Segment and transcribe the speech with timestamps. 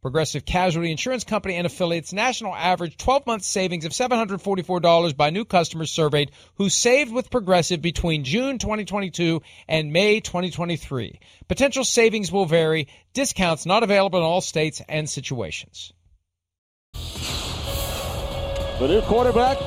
[0.00, 5.44] Progressive Casualty Insurance Company and affiliates national average 12 month savings of $744 by new
[5.44, 11.18] customers surveyed who saved with Progressive between June 2022 and May 2023.
[11.48, 12.86] Potential savings will vary.
[13.12, 15.92] Discounts not available in all states and situations.
[16.92, 19.58] The new quarterback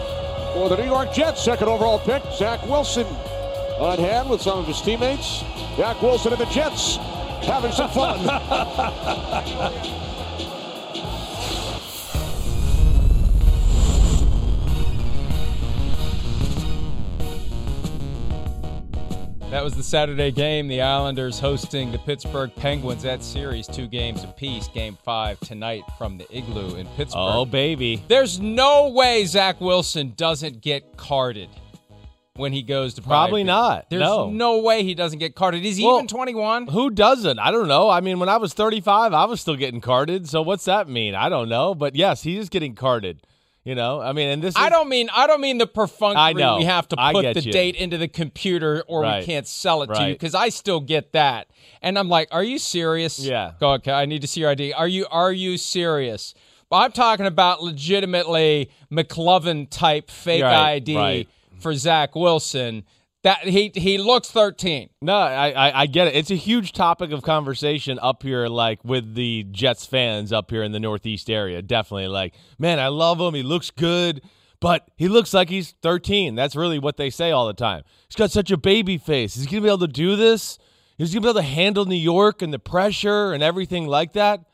[0.53, 4.67] for the New York Jets, second overall pick, Zach Wilson, on hand with some of
[4.67, 5.43] his teammates.
[5.75, 6.95] Zach Wilson and the Jets
[7.45, 8.19] having some fun.
[19.52, 20.69] That was the Saturday game.
[20.69, 23.03] The Islanders hosting the Pittsburgh Penguins.
[23.03, 24.69] That series, two games apiece.
[24.69, 27.20] Game five tonight from the Igloo in Pittsburgh.
[27.36, 28.02] Oh, baby.
[28.08, 31.49] There's no way Zach Wilson doesn't get carded
[32.37, 33.89] when he goes to Probably not.
[33.89, 34.30] There's No.
[34.30, 34.59] no.
[34.59, 35.65] way he doesn't get carded.
[35.65, 36.67] Is he Well, even 21?
[36.67, 37.37] Who doesn't?
[37.37, 37.89] I don't know.
[37.89, 40.30] I mean, when I was 35, I was still getting carded.
[40.30, 41.14] So what's that mean?
[41.14, 41.76] I don't know.
[41.76, 43.20] But yes, he is getting carded.
[43.64, 46.20] You know, I mean, and this is, I don't mean I don't mean the perfunctory.
[46.20, 46.58] I know.
[46.58, 47.52] We have to put the you.
[47.52, 50.14] date into the computer, or we can't sell it to you.
[50.14, 51.48] Because I still get that,
[51.83, 53.54] and I'm like, "Are you serious?" Yeah.
[53.60, 53.92] Go okay.
[53.92, 54.73] I need to see your ID.
[54.73, 56.33] Are you Are you serious?
[56.71, 61.30] But I'm talking about legitimately McLovin type fake Right, ID right.
[61.60, 62.83] for Zach Wilson.
[63.23, 64.89] That he he looks 13.
[65.04, 66.15] No, I, I I get it.
[66.15, 70.64] It's a huge topic of conversation up here, like with the Jets fans up here
[70.64, 71.61] in the Northeast area.
[71.61, 73.36] Definitely, like, man, I love him.
[73.36, 74.21] He looks good,
[74.59, 76.33] but he looks like he's 13.
[76.33, 77.83] That's really what they say all the time.
[78.08, 79.36] He's got such a baby face.
[79.36, 80.58] He's gonna be able to do this?
[80.98, 84.45] He's gonna be able to handle New York and the pressure and everything like that?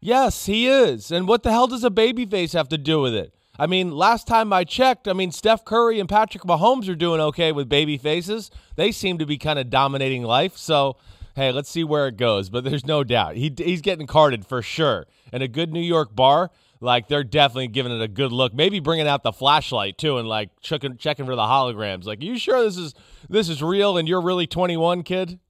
[0.00, 1.10] Yes, he is.
[1.12, 3.34] And what the hell does a baby face have to do with it?
[3.58, 7.20] I mean, last time I checked, I mean, Steph Curry and Patrick Mahomes are doing
[7.20, 8.50] okay with baby faces.
[8.76, 10.56] They seem to be kind of dominating life.
[10.56, 10.96] So,
[11.34, 12.50] hey, let's see where it goes.
[12.50, 15.06] But there's no doubt he he's getting carded for sure.
[15.32, 18.54] And a good New York bar, like they're definitely giving it a good look.
[18.54, 22.04] Maybe bringing out the flashlight too, and like checking checking for the holograms.
[22.04, 22.94] Like, are you sure this is
[23.28, 25.40] this is real and you're really 21, kid?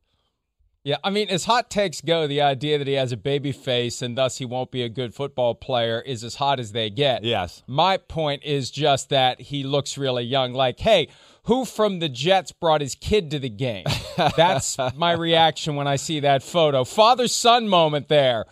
[0.89, 4.01] Yeah, I mean, as hot takes go, the idea that he has a baby face
[4.01, 7.25] and thus he won't be a good football player is as hot as they get.
[7.25, 7.63] Yes.
[7.67, 10.55] My point is just that he looks really young.
[10.55, 11.09] Like, hey,
[11.43, 13.85] who from the Jets brought his kid to the game?
[14.35, 16.85] That's my reaction when I see that photo.
[16.85, 18.47] Father son moment there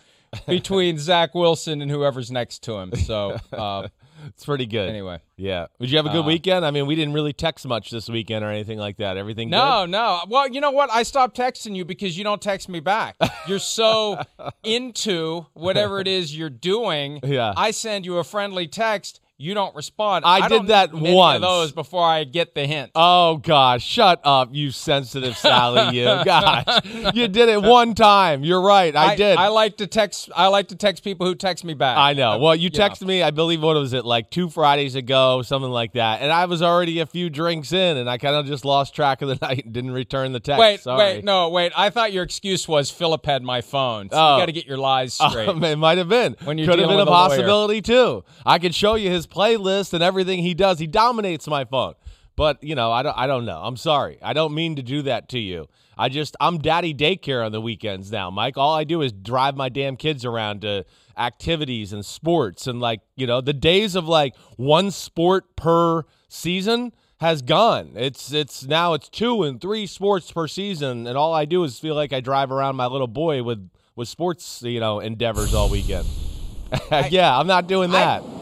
[0.45, 2.91] between Zach Wilson and whoever's next to him.
[2.97, 3.87] So, uh,
[4.27, 4.89] It's pretty good.
[4.89, 5.19] Anyway.
[5.35, 5.67] Yeah.
[5.79, 6.65] Did you have a good Uh, weekend?
[6.65, 9.17] I mean, we didn't really text much this weekend or anything like that.
[9.17, 9.91] Everything No, good?
[9.91, 10.21] no.
[10.27, 10.89] Well, you know what?
[10.91, 13.15] I stopped texting you because you don't text me back.
[13.47, 14.19] You're so
[14.63, 17.19] into whatever it is you're doing.
[17.23, 17.53] Yeah.
[17.55, 19.19] I send you a friendly text.
[19.39, 20.25] You don't respond.
[20.25, 21.35] I did don't that once.
[21.35, 22.89] Of those before I get the hint.
[22.95, 26.05] Oh gosh, shut up, you sensitive Sally, you.
[26.25, 26.65] Gosh.
[27.13, 28.43] You did it one time.
[28.43, 28.95] You're right.
[28.95, 29.37] I, did.
[29.37, 30.31] I like to text.
[30.35, 31.97] I like to text people who text me back.
[31.97, 32.39] I know.
[32.39, 35.93] Well, you texted me, I believe, what was it, like two Fridays ago, something like
[35.93, 36.21] that.
[36.21, 39.21] And I was already a few drinks in, and I kind of just lost track
[39.21, 40.59] of the night and didn't return the text.
[40.59, 40.97] Wait, Sorry.
[40.97, 41.71] wait, no, wait.
[41.77, 44.09] I thought your excuse was Philip had my phone.
[44.09, 44.33] So Oh.
[44.37, 45.47] you got to get your lies straight.
[45.47, 46.35] Um, it might have been.
[46.43, 48.23] When you're Could have been a a possibility too.
[48.43, 50.79] I could show you his playlist and everything he does.
[50.79, 51.93] He dominates my phone.
[52.35, 53.17] But you know, I don't.
[53.17, 53.59] I don't know.
[53.63, 54.19] I'm sorry.
[54.21, 55.67] I don't mean to do that to you.
[55.97, 58.57] I just I'm daddy daycare on the weekends now, Mike.
[58.57, 60.85] All I do is drive my damn kids around to
[61.17, 66.93] activities and sports and like you know the days of like one sport per season
[67.19, 67.93] has gone.
[67.95, 71.79] It's it's now it's two and three sports per season, and all I do is
[71.79, 75.69] feel like I drive around my little boy with with sports you know endeavors all
[75.69, 76.07] weekend.
[77.09, 78.21] yeah, I'm not doing that.
[78.21, 78.36] I,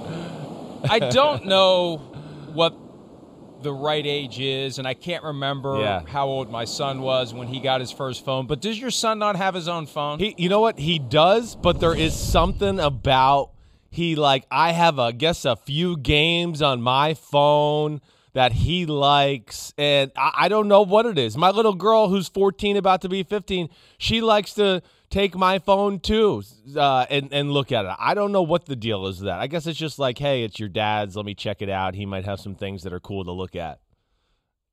[0.90, 1.98] I don't know
[2.54, 2.76] what
[3.62, 6.02] the right age is, and I can't remember Yeah.
[6.06, 8.46] how old my son was when he got his first phone.
[8.48, 10.20] But does your son not have his own phone?
[10.20, 13.52] He, you know what he does, but there is something about
[13.90, 18.02] he like I have a guess a few games on my phone
[18.34, 21.38] that he likes, and I, I don't know what it is.
[21.38, 26.00] My little girl, who's 14, about to be 15, she likes to take my phone
[26.00, 26.44] too
[26.75, 27.92] uh, and and look at it.
[28.00, 29.40] I don't know what the deal is with that.
[29.40, 31.16] I guess it's just like, hey, it's your dad's.
[31.16, 31.96] Let me check it out.
[31.96, 33.80] He might have some things that are cool to look at,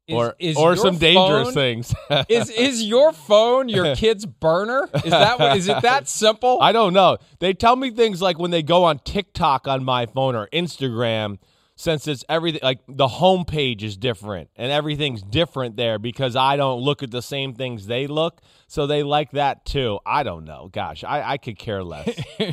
[0.06, 1.94] Is- or is or some dangerous things.
[2.28, 4.88] is is your phone your kid's burner?
[5.04, 6.58] Is that what, is it that simple?
[6.60, 7.18] I don't know.
[7.38, 11.38] They tell me things like when they go on TikTok on my phone or Instagram,
[11.74, 16.80] since it's everything like the homepage is different and everything's different there because I don't
[16.82, 18.40] look at the same things they look.
[18.68, 19.98] So they like that too.
[20.04, 20.68] I don't know.
[20.72, 22.08] Gosh, I, I could care less.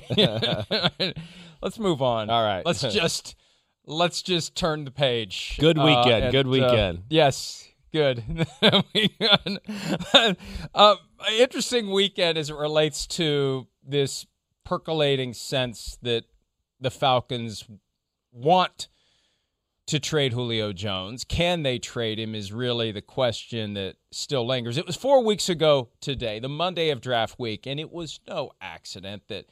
[1.62, 2.30] let's move on.
[2.30, 2.66] All right.
[2.66, 3.36] Let's just
[3.86, 5.58] let's just turn the page.
[5.60, 6.24] Good Uh, weekend.
[6.26, 7.04] and, Good uh, weekend.
[7.10, 7.66] yes.
[7.92, 8.24] Good.
[10.76, 10.96] uh,
[11.38, 14.26] interesting weekend as it relates to this
[14.64, 16.26] percolating sense that
[16.80, 17.66] the Falcons
[18.32, 18.88] want
[19.90, 21.24] to trade Julio Jones.
[21.24, 24.78] Can they trade him is really the question that still lingers.
[24.78, 28.52] It was four weeks ago today, the Monday of draft week, and it was no
[28.62, 29.46] accident that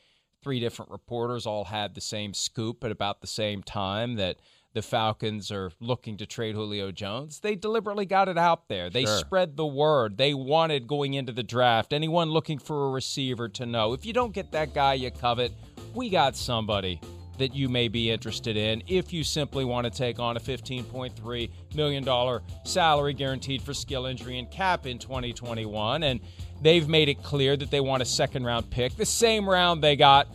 [0.44, 4.38] three different reporters all had the same scoop at about the same time that
[4.74, 7.40] the Falcons are looking to trade Julio Jones.
[7.40, 8.92] They deliberately got it out there.
[8.92, 9.18] They Sure.
[9.18, 10.18] spread the word.
[10.18, 14.14] They wanted going into the draft anyone looking for a receiver to know if you
[14.14, 15.52] don't get that guy you covet,
[15.96, 17.02] we got somebody
[17.38, 21.52] that you may be interested in if you simply want to take on a $15.3
[21.76, 26.04] million salary guaranteed for skill injury and cap in 2021.
[26.04, 26.20] And
[26.62, 29.96] they've made it clear that they want a second round pick, the same round they
[29.96, 30.28] got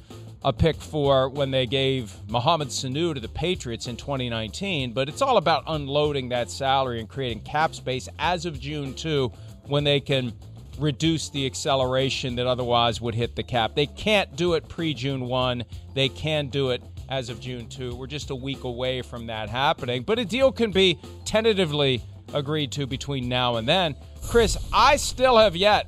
[0.45, 4.93] a pick for when they gave Mohamed Sanu to the Patriots in 2019.
[4.93, 9.33] But it's all about unloading that salary and creating cap space as of June 2
[9.67, 10.33] when they can
[10.79, 13.75] reduce the acceleration that otherwise would hit the cap.
[13.75, 15.65] They can't do it pre June 1.
[15.95, 16.83] They can do it
[17.13, 17.95] as of June 2.
[17.95, 22.73] We're just a week away from that happening, but a deal can be tentatively agreed
[22.73, 23.95] to between now and then.
[24.29, 25.87] Chris, I still have yet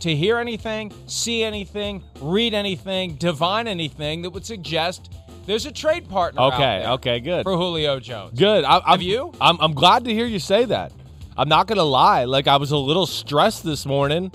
[0.00, 5.14] to hear anything, see anything, read anything, divine anything that would suggest
[5.46, 6.40] there's a trade partner.
[6.40, 7.44] out Okay, there okay, good.
[7.44, 8.36] For Julio Jones.
[8.36, 8.64] Good.
[8.64, 9.32] I, I'm, Have you?
[9.40, 10.90] I'm, I'm glad to hear you say that.
[11.36, 12.24] I'm not gonna lie.
[12.24, 14.32] Like I was a little stressed this morning,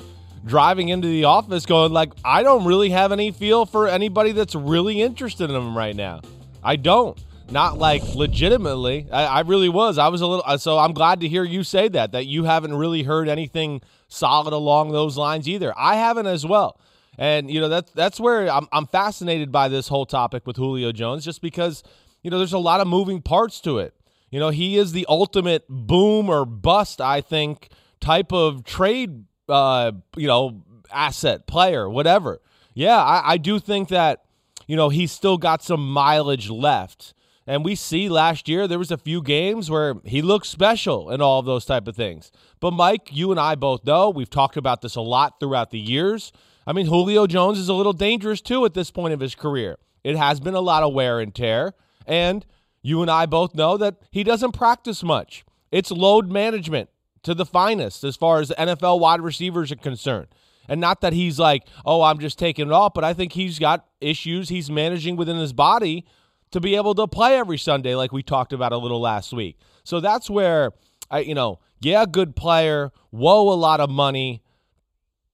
[0.49, 4.55] driving into the office, going like, I don't really have any feel for anybody that's
[4.55, 6.21] really interested in him right now.
[6.63, 7.17] I don't.
[7.51, 9.07] Not like legitimately.
[9.11, 9.97] I, I really was.
[9.97, 10.57] I was a little.
[10.59, 12.11] So I'm glad to hear you say that.
[12.11, 15.73] That you haven't really heard anything solid along those lines either.
[15.75, 16.79] I haven't as well.
[17.17, 20.91] And you know that's that's where I'm I'm fascinated by this whole topic with Julio
[20.91, 21.83] Jones, just because
[22.21, 23.95] you know there's a lot of moving parts to it.
[24.29, 27.69] You know he is the ultimate boom or bust, I think,
[27.99, 30.61] type of trade, uh, you know,
[30.91, 32.39] asset player, whatever.
[32.73, 34.23] Yeah, I, I do think that
[34.67, 37.13] you know he's still got some mileage left.
[37.47, 41.19] And we see last year there was a few games where he looked special and
[41.19, 42.31] all of those type of things.
[42.59, 45.79] But Mike, you and I both know we've talked about this a lot throughout the
[45.79, 46.31] years.
[46.67, 49.79] I mean, Julio Jones is a little dangerous too at this point of his career.
[50.03, 51.73] It has been a lot of wear and tear,
[52.05, 52.45] and
[52.83, 55.43] you and I both know that he doesn't practice much.
[55.71, 56.91] It's load management
[57.23, 60.27] to the finest as far as NFL wide receivers are concerned.
[60.67, 63.57] And not that he's like, oh, I'm just taking it off, but I think he's
[63.57, 66.05] got issues he's managing within his body
[66.51, 69.57] to be able to play every Sunday, like we talked about a little last week.
[69.83, 70.71] So that's where
[71.09, 74.43] I, you know, yeah, good player, whoa, a lot of money.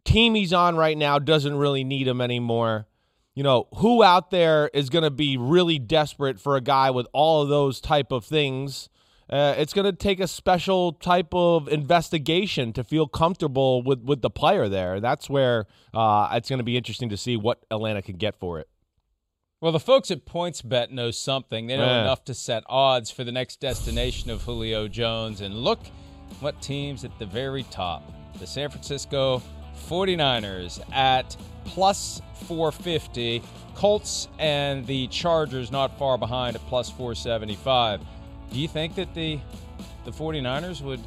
[0.03, 2.87] Team he's on right now doesn't really need him anymore.
[3.33, 7.07] You know, who out there is going to be really desperate for a guy with
[7.11, 8.87] all of those type of things?
[9.29, 14.21] Uh, it's going to take a special type of investigation to feel comfortable with, with
[14.21, 14.99] the player there.
[14.99, 18.59] That's where uh, it's going to be interesting to see what Atlanta can get for
[18.59, 18.67] it.
[19.61, 21.65] Well, the folks at PointsBet know something.
[21.65, 22.01] They know Yeah.
[22.01, 25.41] enough to set odds for the next destination of Julio Jones.
[25.41, 25.79] And look
[26.39, 28.03] what teams at the very top.
[28.39, 29.41] The San Francisco
[29.89, 33.41] 49ers at plus 450.
[33.75, 38.01] Colts and the Chargers not far behind at plus 475.
[38.51, 39.39] Do you think that the
[40.05, 41.01] the 49ers would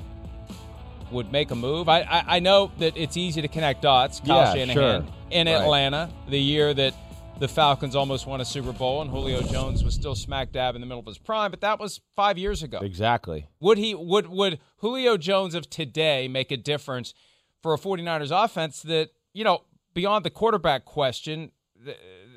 [1.11, 1.89] would make a move?
[1.89, 4.21] I I, I know that it's easy to connect dots.
[4.21, 5.15] Kyle Yeah, Shanahan sure.
[5.31, 5.55] in Right.
[5.55, 6.95] Atlanta, the year that
[7.39, 10.81] the Falcons almost won a Super Bowl and Julio Jones was still smack dab in
[10.81, 12.79] the middle of his prime, but that was 5 years ago.
[12.83, 13.47] Exactly.
[13.61, 17.15] Would he would would Julio Jones of today make a difference
[17.63, 19.63] for a 49ers offense that, you know,
[19.95, 21.53] beyond the quarterback question,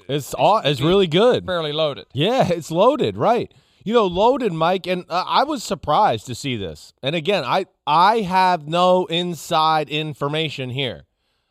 [0.08, 1.46] it's all it's really good.
[1.46, 2.06] Fairly loaded.
[2.14, 3.52] Yeah, it's loaded, right.
[3.84, 6.94] You know, loaded, Mike, and uh, I was surprised to see this.
[7.02, 11.04] And again, I I have no inside information here.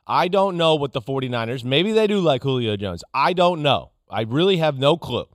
[0.07, 3.05] I don't know what the 49ers, maybe they do like Julio Jones.
[3.15, 3.93] I don't know.
[4.11, 5.27] I really have no clue.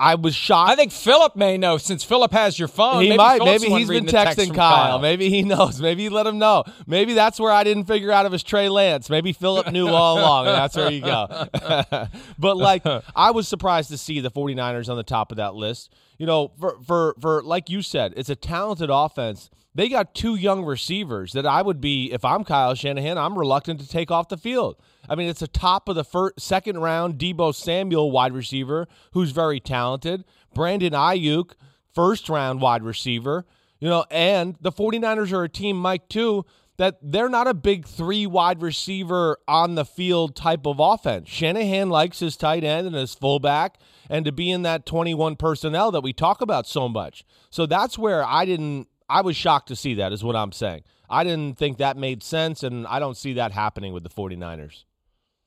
[0.00, 0.70] I was shocked.
[0.70, 3.02] I think Philip may know since Philip has your phone.
[3.02, 3.38] He maybe might.
[3.38, 4.54] Phillip's maybe he's been texting Kyle.
[4.54, 4.98] Kyle.
[5.00, 5.80] Maybe he knows.
[5.80, 6.62] Maybe he let him know.
[6.86, 9.10] Maybe that's where I didn't figure out it was Trey Lance.
[9.10, 11.48] Maybe Philip knew all along, and that's where you go.
[12.38, 12.82] but like,
[13.16, 15.92] I was surprised to see the 49ers on the top of that list.
[16.16, 19.50] You know, for for for like you said, it's a talented offense.
[19.74, 23.80] They got two young receivers that I would be if I'm Kyle Shanahan, I'm reluctant
[23.80, 24.76] to take off the field.
[25.08, 29.30] I mean, it's a top of the first, second round Deebo Samuel wide receiver who's
[29.30, 30.24] very talented.
[30.54, 31.52] Brandon Aiyuk,
[31.94, 33.46] first round wide receiver.
[33.80, 36.44] You know, and the 49ers are a team, Mike, too,
[36.78, 41.28] that they're not a big three wide receiver on the field type of offense.
[41.28, 45.90] Shanahan likes his tight end and his fullback and to be in that 21 personnel
[45.90, 47.24] that we talk about so much.
[47.50, 50.82] So that's where I didn't I was shocked to see that is what I'm saying.
[51.10, 54.84] I didn't think that made sense and I don't see that happening with the 49ers.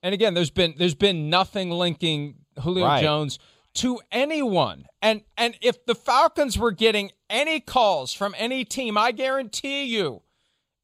[0.03, 3.01] And again, there's been there's been nothing linking Julio Right.
[3.01, 3.39] Jones
[3.75, 4.85] to anyone.
[5.01, 10.23] And and if the Falcons were getting any calls from any team, I guarantee you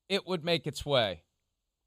[0.10, 1.24] it would make its way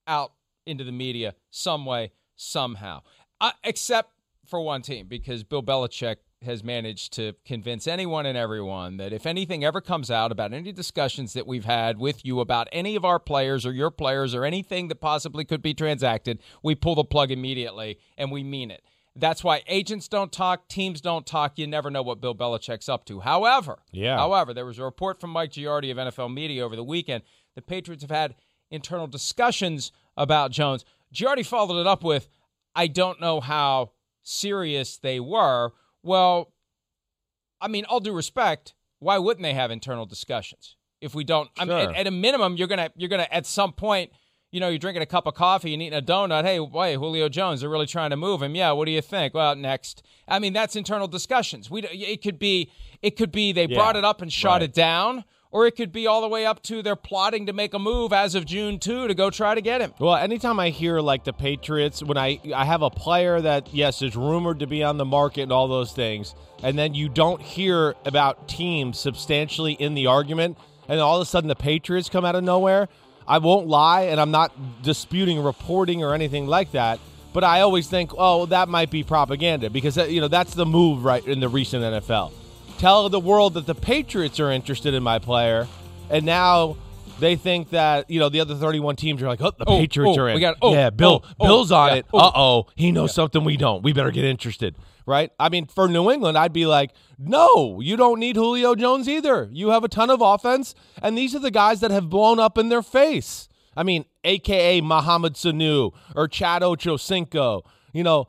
[0.06, 0.32] out
[0.66, 3.02] into the media some way, somehow.
[3.40, 4.10] Uh, except
[4.46, 9.26] for one team, because Bill Belichick has managed to convince anyone and everyone that if
[9.26, 13.04] anything ever comes out about any discussions that we've had with you about any of
[13.04, 17.04] our players or your players or anything that possibly could be transacted, we pull the
[17.04, 18.82] plug immediately and we mean it.
[19.14, 21.58] That's why agents don't talk, teams don't talk.
[21.58, 23.20] You never know what Bill Belichick's up to.
[23.20, 24.16] However, Yeah.
[24.16, 27.22] However, there was a report from Mike Giardi of NFL Media over the weekend.
[27.54, 28.34] The Patriots have had
[28.70, 30.86] internal discussions about Jones.
[31.12, 32.28] Giardi followed it up with,
[32.74, 33.90] "I don't know how
[34.22, 36.52] serious they were." Well,
[37.60, 40.76] I mean, all due respect, why wouldn't they have internal discussions?
[41.00, 41.90] If we don't, I mean, Sure.
[41.90, 44.10] at, at a minimum, you're gonna you're gonna at some point,
[44.52, 46.44] you know, you're drinking a cup of coffee and eating a donut.
[46.44, 48.54] Hey, wait, Julio Jones, they're really trying to move him.
[48.54, 49.32] Yeah, what do you think?
[49.32, 50.02] Well, next.
[50.28, 51.70] I mean, that's internal discussions.
[51.70, 54.62] We it could be it could be they brought it up and shot right.
[54.64, 57.74] it down, or it could be all the way up to they're plotting to make
[57.74, 59.92] a move as of June two to go try to get him.
[59.98, 64.02] Well, anytime I hear like the Patriots, when I I have a player that yes
[64.02, 67.42] is rumored to be on the market and all those things, and then you don't
[67.42, 72.24] hear about teams substantially in the argument, and all of a sudden the Patriots come
[72.24, 72.88] out of nowhere.
[73.26, 76.98] I won't lie, and I'm not disputing reporting or anything like that.
[77.32, 81.04] But I always think, oh, that might be propaganda because you know that's the move
[81.04, 82.32] right in the recent NFL.
[82.80, 85.68] Tell the world that the Patriots are interested in my player,
[86.08, 86.78] and now
[87.18, 90.16] they think that you know the other 31 teams are like, oh, the Oh, Patriots
[90.16, 90.34] oh, are in.
[90.36, 92.06] we got- oh, yeah, Bill, oh, oh, Bill's on yeah, it.
[92.14, 93.82] Uh oh, he knows something we don't.
[93.82, 95.30] We better get interested, right?
[95.38, 99.50] I mean, for New England, I'd be like, no, you don't need Julio Jones either.
[99.52, 102.56] You have a ton of offense, and these are the guys that have blown up
[102.56, 103.46] in their face.
[103.76, 107.60] I mean, AKA Mohamed Sanu or Chad Ochocinco.
[107.92, 108.26] You know,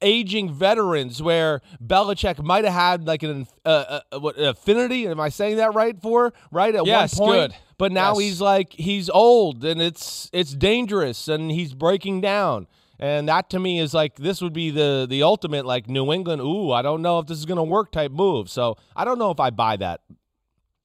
[0.00, 5.06] aging veterans where Belichick might have had like an uh, uh, what an affinity.
[5.06, 6.00] Am I saying that right?
[6.00, 7.58] For right at Yes, one point, good.
[7.78, 8.20] but now Yes.
[8.20, 12.66] he's like he's old and it's it's dangerous and he's breaking down.
[12.98, 16.40] And that to me is like this would be the the ultimate like New England.
[16.40, 18.48] Ooh, I don't know if this is gonna work type move.
[18.48, 20.00] So I don't know if I buy that.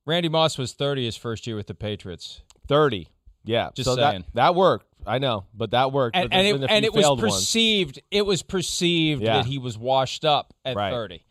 [0.05, 2.41] Randy Moss was 30 his first year with the Patriots.
[2.67, 3.07] Thirty,
[3.43, 3.69] yeah.
[3.75, 4.21] Just so saying.
[4.21, 4.87] that that worked.
[5.09, 6.15] I know, but that worked.
[6.15, 7.33] and, and it and it was failed ones.
[7.35, 9.37] perceived it was perceived Yeah.
[9.37, 10.91] that he was washed up at Right.
[10.91, 11.23] 30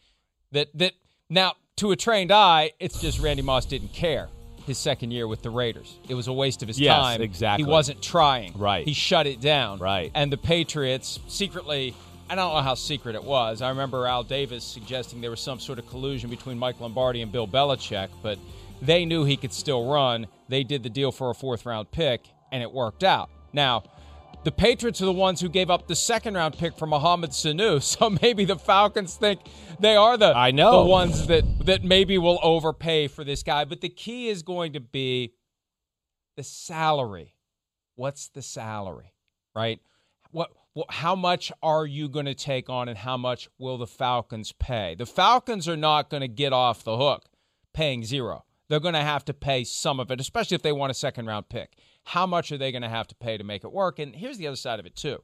[0.52, 0.92] that that
[1.30, 4.28] now to a trained eye it's just Randy Moss didn't care
[4.66, 7.64] his second year with the Raiders it was a waste of his Yes, time exactly.
[7.64, 8.84] he wasn't trying Right.
[8.86, 10.10] he shut it down Right.
[10.14, 11.94] and the Patriots secretly
[12.30, 13.62] I don't know how secret it was.
[13.62, 17.32] I remember Al Davis suggesting there was some sort of collusion between Mike Lombardi and
[17.32, 18.38] Bill Belichick, but
[18.82, 20.26] they knew he could still run.
[20.46, 22.20] They did the deal for a fourth round pick,
[22.52, 23.30] and it worked out.
[23.52, 23.84] Now,
[24.44, 27.82] the Patriots are the ones who gave up the second round pick for Mohamed Sanu,
[27.82, 29.40] so maybe the Falcons think
[29.80, 30.84] they are the I know.
[30.84, 33.64] the ones that that maybe will overpay for this guy.
[33.64, 35.34] But the key is going to be
[36.36, 37.34] the salary.
[37.96, 39.12] What's the salary,
[39.56, 39.80] right?
[40.30, 43.86] What, what how much are you going to take on, and how much will the
[43.86, 44.94] Falcons pay?
[44.94, 47.24] The Falcons are not going to get off the hook
[47.74, 48.44] paying zero.
[48.68, 51.26] They're going to have to pay some of it, especially if they want a second
[51.26, 51.76] round pick.
[52.08, 53.98] How much are they going to have to pay to make it work?
[53.98, 55.22] And here's the other side of it too.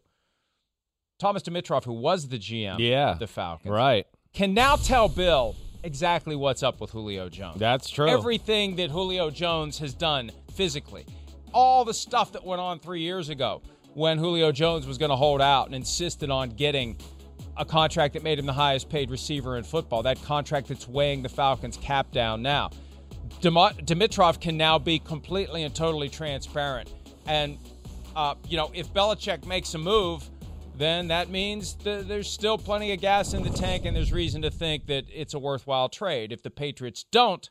[1.18, 3.12] Thomas Dimitroff, who was the GM Yeah.
[3.12, 4.06] of the Falcons, Right.
[4.34, 7.58] can now tell Bill exactly what's up with Julio Jones.
[7.58, 8.08] That's true.
[8.08, 11.06] Everything that Julio Jones has done physically,
[11.54, 13.62] all the stuff that went on three years ago
[13.94, 16.98] when Julio Jones was going to hold out and insisted on getting
[17.56, 21.22] a contract that made him the highest paid receiver in football, that contract that's weighing
[21.22, 22.68] the Falcons' cap down now.
[23.40, 26.92] Dim- Dimitroff can now be completely and totally transparent.
[27.26, 27.58] And,
[28.16, 30.28] uh, you know, if Belichick makes a move,
[30.76, 34.42] then that means th- there's still plenty of gas in the tank and there's reason
[34.42, 36.32] to think that it's a worthwhile trade.
[36.32, 37.48] If the Patriots don't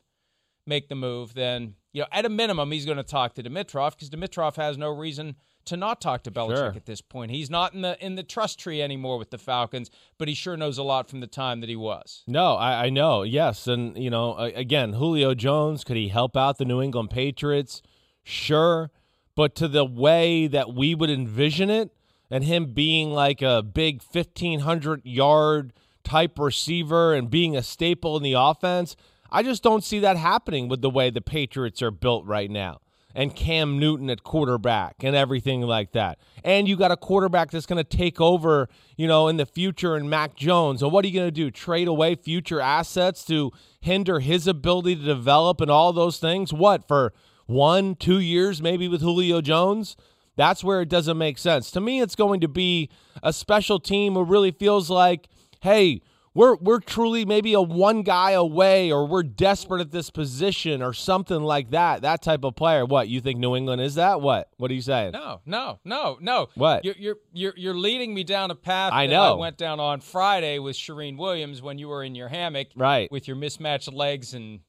[0.66, 3.92] make the move, then, you know, at a minimum, he's going to talk to Dimitroff
[3.92, 6.72] because Dimitroff has no reason to not talk to Belichick Sure.
[6.76, 7.30] at this point.
[7.30, 10.56] He's not in the in the trust tree anymore with the Falcons, but he sure
[10.56, 12.22] knows a lot from the time that he was.
[12.26, 13.22] No, I, I know.
[13.22, 17.82] Yes, and you know, again, Julio Jones could he help out the New England Patriots?
[18.22, 18.90] Sure,
[19.34, 21.90] but to the way that we would envision it,
[22.30, 25.72] and him being like a big fifteen hundred yard
[26.04, 28.96] type receiver and being a staple in the offense,
[29.30, 32.80] I just don't see that happening with the way the Patriots are built right now.
[33.14, 36.18] And Cam Newton at quarterback and everything like that.
[36.42, 39.94] And you got a quarterback that's going to take over, you know, in the future
[39.94, 40.82] and Mac Jones.
[40.82, 41.50] And what are you going to do?
[41.50, 46.52] Trade away future assets to hinder his ability to develop and all those things?
[46.52, 47.12] What, for
[47.46, 49.96] one, two years maybe with Julio Jones?
[50.36, 51.70] That's where it doesn't make sense.
[51.70, 52.90] To me, it's going to be
[53.22, 55.28] a special team who really feels like,
[55.60, 56.02] hey,
[56.34, 60.92] we're we're truly maybe a one guy away or we're desperate at this position or
[60.92, 62.02] something like that.
[62.02, 62.84] That type of player.
[62.84, 64.20] What, you think New England is that?
[64.20, 64.48] What?
[64.56, 65.12] What are you saying?
[65.12, 66.48] No, no, no, no.
[66.56, 66.84] What?
[66.84, 69.34] You're you're you're, you're leading me down a path I that know.
[69.36, 73.10] I went down on Friday with Charean Williams when you were in your hammock, Right.
[73.12, 74.60] with your mismatched legs and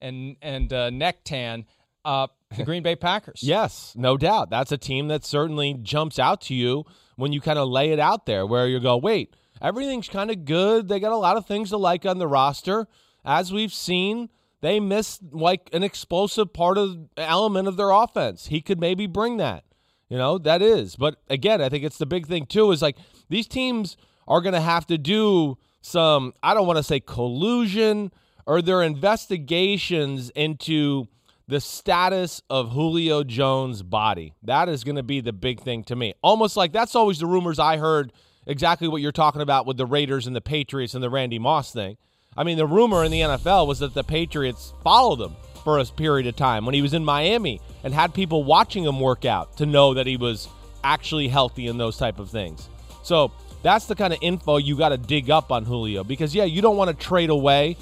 [0.00, 1.66] and and uh, neck tan.
[2.04, 3.42] Uh, the Green Bay Packers.
[3.42, 4.48] Yes, no doubt.
[4.48, 6.84] That's a team that certainly jumps out to you
[7.16, 10.44] when you kind of lay it out there where you go, wait, everything's kind of
[10.44, 10.88] good.
[10.88, 12.86] They got a lot of things to like on the roster.
[13.24, 18.46] As we've seen, they missed like an explosive part of element of their offense.
[18.46, 19.64] He could maybe bring that.
[20.08, 20.96] You know, that is.
[20.96, 22.96] But again, I think it's the big thing too is like
[23.28, 23.96] these teams
[24.26, 28.12] are going to have to do some I don't want to say collusion
[28.46, 31.06] or their investigations into
[31.46, 34.34] the status of Julio Jones' body.
[34.42, 36.14] That is going to be the big thing to me.
[36.22, 38.12] Almost like that's always the rumors I heard
[38.46, 41.72] exactly what you're talking about with the Raiders and the Patriots and the Randy Moss
[41.72, 41.96] thing.
[42.36, 45.84] I mean, the rumor in the NFL was that the Patriots followed him for a
[45.84, 49.56] period of time when he was in Miami and had people watching him work out
[49.58, 50.48] to know that he was
[50.82, 52.68] actually healthy and those type of things.
[53.02, 56.44] So that's the kind of info you got to dig up on Julio because yeah,
[56.44, 57.76] you don't want to trade away,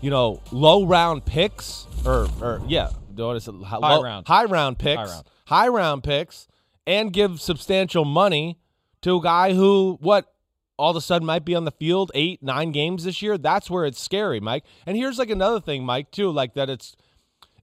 [0.00, 3.54] you know, low round picks or or yeah, what is it?
[3.56, 4.26] High High round.
[4.26, 5.24] high round picks, High round.
[5.46, 6.48] high round picks,
[6.86, 8.58] and give substantial money
[9.04, 10.30] to a guy who what
[10.76, 13.38] all of a sudden might be on the field eight nine games this year.
[13.38, 14.64] That's where it's scary, Mike.
[14.86, 16.96] And here's like another thing, Mike, too, like that it's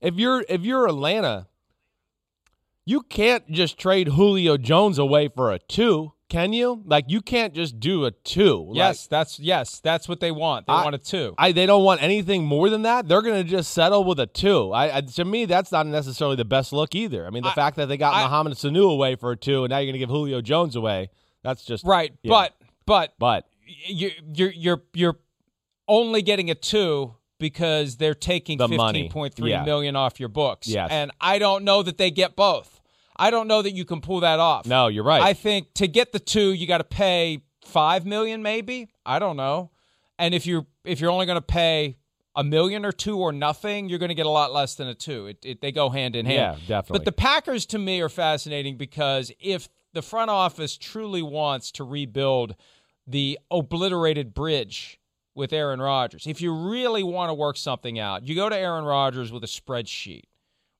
[0.00, 1.46] if you're if you're Atlanta,
[2.84, 6.82] you can't just trade Julio Jones away for a two, can you?
[6.84, 8.64] Like you can't just do a two.
[8.68, 10.66] Like, Yes, that's yes, that's what they want.
[10.66, 11.34] They I- want a two.
[11.38, 13.06] I they don't want anything more than that.
[13.06, 14.72] They're going to just settle with a two.
[14.72, 17.26] I, I to me that's not necessarily the best look either.
[17.26, 19.64] I mean the I- fact that they got I- Mohamed Sanu away for a two,
[19.64, 21.10] and now you're going to give Julio Jones away.
[21.42, 22.30] That's just right, yeah.
[22.30, 22.54] but
[22.86, 23.46] but But
[23.86, 25.18] you you're you're you're
[25.88, 30.00] only getting a two because they're taking The fifteen point three million Yeah.
[30.00, 30.68] off your books.
[30.68, 30.88] Yes.
[30.90, 32.80] and I don't know that they get both.
[33.16, 34.66] I don't know that you can pull that off.
[34.66, 35.22] no, you're right.
[35.22, 38.88] I think to get the two, you got to pay five million, maybe.
[39.04, 39.70] I don't know.
[40.18, 41.96] And if you're if you're only going to pay
[42.34, 44.94] a million or two or nothing, you're going to get a lot less than a
[44.94, 45.26] two.
[45.26, 46.58] It, it, they go hand in hand.
[46.62, 47.00] Yeah, definitely.
[47.00, 51.84] But the Packers to me are fascinating because if the front office truly wants to
[51.84, 52.54] rebuild
[53.06, 54.98] the obliterated bridge
[55.34, 58.84] with Aaron Rodgers, if you really want to work something out, you go to Aaron
[58.84, 60.24] Rodgers with a spreadsheet,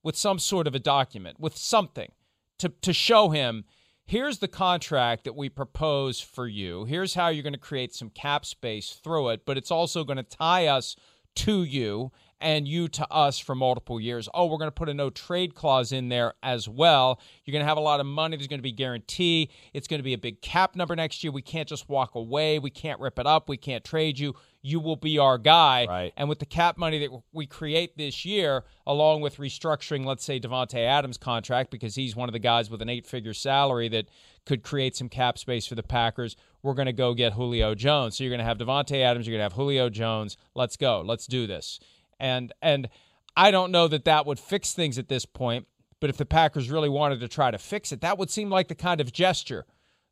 [0.02, 2.12] with some sort of a document, with something
[2.58, 3.64] to, to show him
[4.04, 6.84] here's the contract that we propose for you.
[6.84, 10.18] Here's how you're going to create some cap space through it, but it's also going
[10.18, 10.96] to tie us
[11.36, 14.28] to you and you to us for multiple years.
[14.34, 17.20] Oh, we're going to put a no trade clause in there as well.
[17.44, 18.36] You're going to have a lot of money.
[18.36, 19.48] There's going to be guarantee.
[19.72, 21.32] It's going to be a big cap number next year.
[21.32, 22.58] We can't just walk away.
[22.58, 23.48] We can't rip it up.
[23.48, 24.34] We can't trade you.
[24.64, 25.86] You will be our guy.
[25.88, 26.12] Right.
[26.16, 30.38] And with the cap money that we create this year, along with restructuring, let's say
[30.38, 34.06] Davante Adams' contract, because he's one of the guys with an eight-figure salary that
[34.46, 36.36] could create some cap space for the Packers.
[36.62, 38.16] We're going to go get Julio Jones.
[38.16, 39.26] So you're going to have Davante Adams.
[39.26, 40.36] You're going to have Julio Jones.
[40.54, 41.02] Let's go.
[41.04, 41.80] Let's do this.
[42.22, 42.88] And and
[43.36, 45.66] I don't know that that would fix things at this point.
[46.00, 48.68] But if the Packers really wanted to try to fix it, that would seem like
[48.68, 49.66] the kind of gesture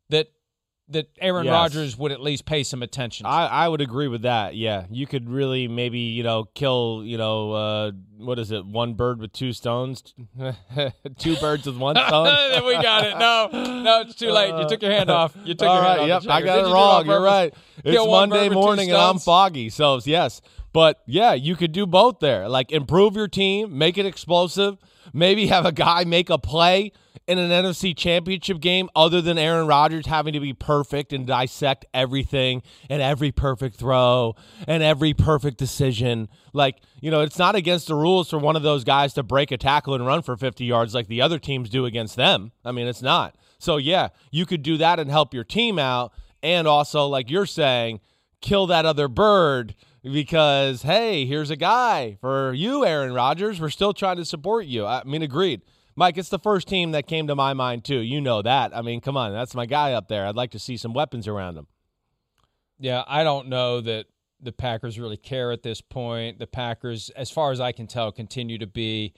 [0.09, 0.27] that
[0.89, 1.51] that Aaron Yes.
[1.53, 3.23] Rodgers would at least pay some attention.
[3.23, 3.29] to.
[3.29, 4.55] I, I would agree with that.
[4.55, 8.65] Yeah, you could really maybe you know kill you know uh, what is it?
[8.65, 10.13] One bird with two stones,
[11.17, 12.25] two birds with one stone.
[12.65, 13.17] we got it.
[13.17, 13.49] No,
[13.81, 14.53] no, it's too late.
[14.61, 15.35] You took your hand off.
[15.45, 16.23] You took your hand off.
[16.25, 17.05] yep, I got it wrong.
[17.05, 17.53] You're right.
[17.83, 19.69] It's Kill one bird Monday morning and I'm foggy.
[19.69, 20.41] So yes,
[20.73, 22.47] but yeah, you could do both there.
[22.47, 24.77] Like improve your team, make it explosive.
[25.13, 26.91] Maybe have a guy make a play
[27.27, 31.85] in an NFC championship game other than Aaron Rodgers having to be perfect and dissect
[31.93, 34.35] everything and every perfect throw
[34.67, 36.29] and every perfect decision.
[36.53, 39.51] Like, you know, it's not against the rules for one of those guys to break
[39.51, 42.51] a tackle and run for 50 yards like the other teams do against them.
[42.65, 43.35] I mean, it's not.
[43.59, 46.13] So, yeah, you could do that and help your team out.
[46.41, 47.99] And also, like you're saying,
[48.41, 53.61] kill that other bird because, hey, here's a guy for you, Aaron Rodgers.
[53.61, 54.85] We're still trying to support you.
[54.85, 55.61] I mean, agreed.
[55.95, 57.99] Mike, it's the first team that came to my mind, too.
[57.99, 58.75] You know that.
[58.75, 59.33] I mean, come on.
[59.33, 60.25] That's my guy up there.
[60.25, 61.67] I'd like to see some weapons around him.
[62.79, 64.07] Yeah, I don't know that
[64.41, 66.39] the Packers really care at this point.
[66.39, 69.13] The Packers, as far as I can tell, continue to be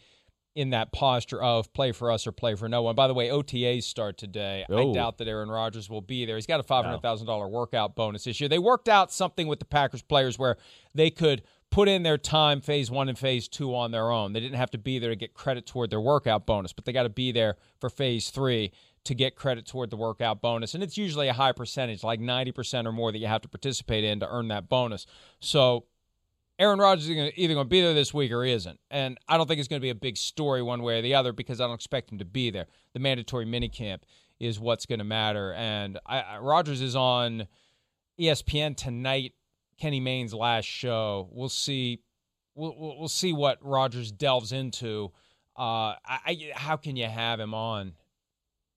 [0.56, 2.96] in that posture of play for us or play for no one.
[2.96, 4.66] By the way, OTAs start today.
[4.70, 4.94] I Oh.
[4.94, 6.36] doubt that Aaron Rodgers will be there.
[6.36, 8.48] He's got a $500,000 workout bonus this year.
[8.48, 10.58] They worked out something with the Packers players where
[10.94, 14.34] they could put in their time phase one and phase two on their own.
[14.34, 16.92] They didn't have to be there to get credit toward their workout bonus, but they
[16.94, 18.72] got to be there for phase three
[19.06, 20.76] to get credit toward the workout bonus.
[20.76, 24.04] And it's usually a high percentage, like 90% or more, that you have to participate
[24.04, 25.08] in to earn that bonus.
[25.39, 25.86] So
[26.60, 28.80] Aaron Rodgers is either going to be there this week or he isn't.
[28.92, 31.16] And I don't think it's going to be a big story one way or the
[31.16, 32.68] other because I don't expect him to be there.
[32.94, 34.00] The mandatory minicamp
[34.39, 35.54] is what's going to matter.
[35.54, 37.48] And I, I, Rodgers is on
[38.20, 39.34] ESPN tonight,
[39.80, 41.30] Kenny Mayne's last show.
[41.32, 42.02] We'll see.
[42.56, 45.12] We'll, we'll see what Rodgers delves into.
[45.58, 47.94] Uh, I, I, how can you have him on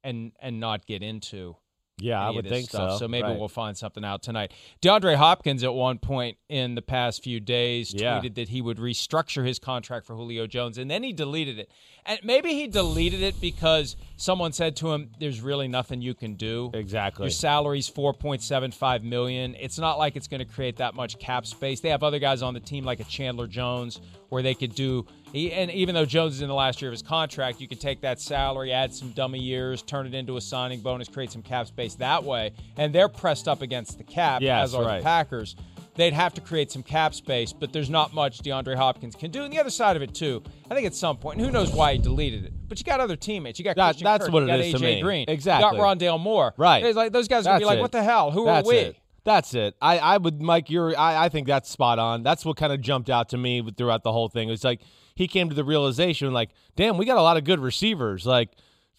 [0.03, 1.57] and and not get into
[1.98, 2.92] Yeah, I would think stuff.
[2.92, 2.98] so.
[2.98, 3.38] So maybe Right.
[3.38, 4.52] we'll find something out tonight.
[4.82, 8.20] DeAndre Hopkins at one point in the past few days Yeah.
[8.20, 11.70] tweeted that he would restructure his contract for Julio Jones, and then he deleted it.
[12.04, 16.35] And maybe he deleted it because someone said to him, "There's really nothing you can
[16.35, 16.70] do.
[16.74, 17.24] Exactly.
[17.24, 19.56] Your salary's 4.75 million.
[19.59, 21.80] It's not like it's going to create that much cap space.
[21.80, 25.06] They have other guys on the team like a Chandler Jones where they could do.
[25.33, 27.81] He- And even though Jones is in the last year of his contract, you could
[27.81, 31.43] take that salary, add some dummy years, turn it into a signing bonus, create some
[31.43, 32.53] cap space that way.
[32.77, 34.99] And they're pressed up against the cap, Yes, as are right.
[34.99, 35.57] the Packers.
[35.95, 39.45] They'd have to create some cap space, but there's not much DeAndre Hopkins can do.
[39.45, 41.95] And the other side of it too, I think at some point, who knows why
[41.95, 43.59] he deleted it, but you got other teammates.
[43.59, 45.01] You got That- Christian that's Kirk, what it got is to AJ me.
[45.01, 45.75] Green, Exactly.
[45.75, 46.85] you got Rondale Moore, Right.
[46.85, 47.81] It's like those guys are gonna be like, it.
[47.83, 48.31] "What the hell?
[48.31, 48.97] Who That's are we?" It.
[49.25, 49.75] That's it.
[49.81, 50.69] I, I would, Mike.
[50.71, 50.97] You're.
[50.97, 52.23] I, I think that's spot on.
[52.23, 54.51] That's what kind of jumped out to me throughout the whole thing.
[54.51, 54.83] It's like
[55.16, 58.26] he came to the realization, like, damn, we got a lot of good receivers.
[58.26, 58.50] Like,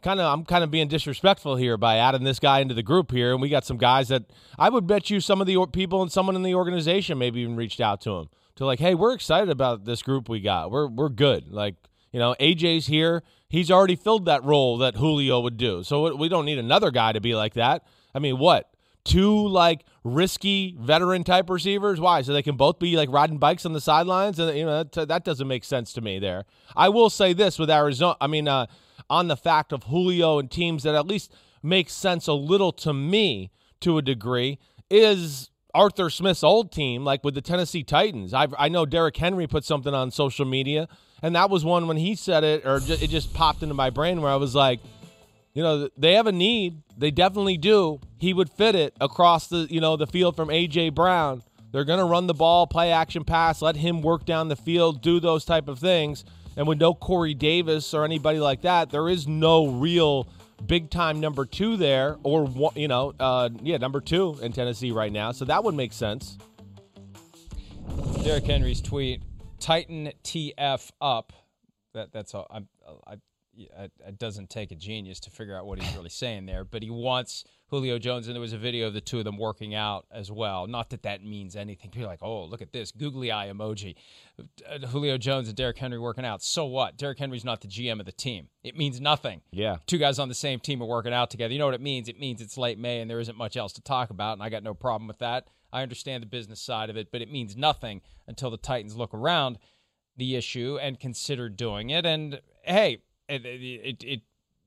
[0.01, 3.11] kind of, I'm kind of being disrespectful here by adding this guy into the group
[3.11, 4.23] here, and we got some guys that
[4.57, 7.55] I would bet you some of the people and someone in the organization maybe even
[7.55, 10.71] reached out to him to like, hey, we're excited about this group we got.
[10.71, 11.51] We're we're good.
[11.51, 11.75] Like,
[12.11, 13.23] you know, AJ's here.
[13.47, 15.83] He's already filled that role that Julio would do.
[15.83, 17.85] So we don't need another guy to be like that.
[18.13, 18.69] I mean, what?
[19.07, 21.99] Two like risky veteran type receivers?
[21.99, 22.21] Why?
[22.21, 25.07] So they can both be like riding bikes on the sidelines, and you know that,
[25.07, 26.19] that doesn't make sense to me.
[26.19, 26.43] There,
[26.75, 28.17] I will say this with Arizona.
[28.19, 28.65] I mean, uh,
[29.09, 32.93] on the fact of Julio and teams that at least make sense a little to
[32.93, 38.33] me to a degree is Arthur Smith's old team, like with the Tennessee Titans.
[38.33, 40.89] I I know Derrick Henry put something on social media,
[41.21, 43.89] and that was one when he said it, or ju- it just popped into my
[43.89, 44.81] brain where I was like,
[45.57, 46.83] you know, they have a need.
[46.99, 47.99] They definitely do.
[48.19, 51.41] He would fit it across the, you know, the field from AJ Brown.
[51.71, 55.01] They're going to run the ball, play action pass, let him work down the field,
[55.01, 56.25] do those type of things.
[56.57, 60.27] And with no Corey Davis or anybody like that, there is no real
[60.67, 65.11] big time number two there, or you know, uh, yeah, number two in Tennessee right
[65.11, 65.31] now.
[65.31, 66.37] So that would make sense.
[68.23, 69.23] Derrick Henry's tweet:
[69.59, 71.33] Titan TF up.
[71.95, 72.45] That that's all.
[72.51, 72.67] I'm,
[73.07, 73.15] I,
[73.57, 76.89] it doesn't take a genius to figure out what he's really saying there, but he
[76.89, 80.05] wants Julio Jones, and there was a video of the two of them working out
[80.11, 80.67] as well.
[80.67, 81.91] Not that that means anything.
[81.91, 83.95] People are like, oh, look at this googly eye emoji.
[84.39, 86.41] Uh, Julio Jones and Derrick Henry working out.
[86.41, 86.97] So what?
[86.97, 88.47] Derrick Henry's not the GM of the team.
[88.63, 89.41] It means nothing.
[89.51, 89.77] Yeah.
[89.85, 91.51] Two guys on the same team are working out together.
[91.51, 92.07] You know what it means?
[92.07, 94.49] It means it's late May and there isn't much else to talk about, and I
[94.49, 95.49] got no problem with that.
[95.73, 99.13] I understand the business side of it, but it means nothing until the Titans look
[99.13, 99.57] around
[100.15, 102.05] the issue and consider doing it.
[102.05, 104.21] And hey, it, it, it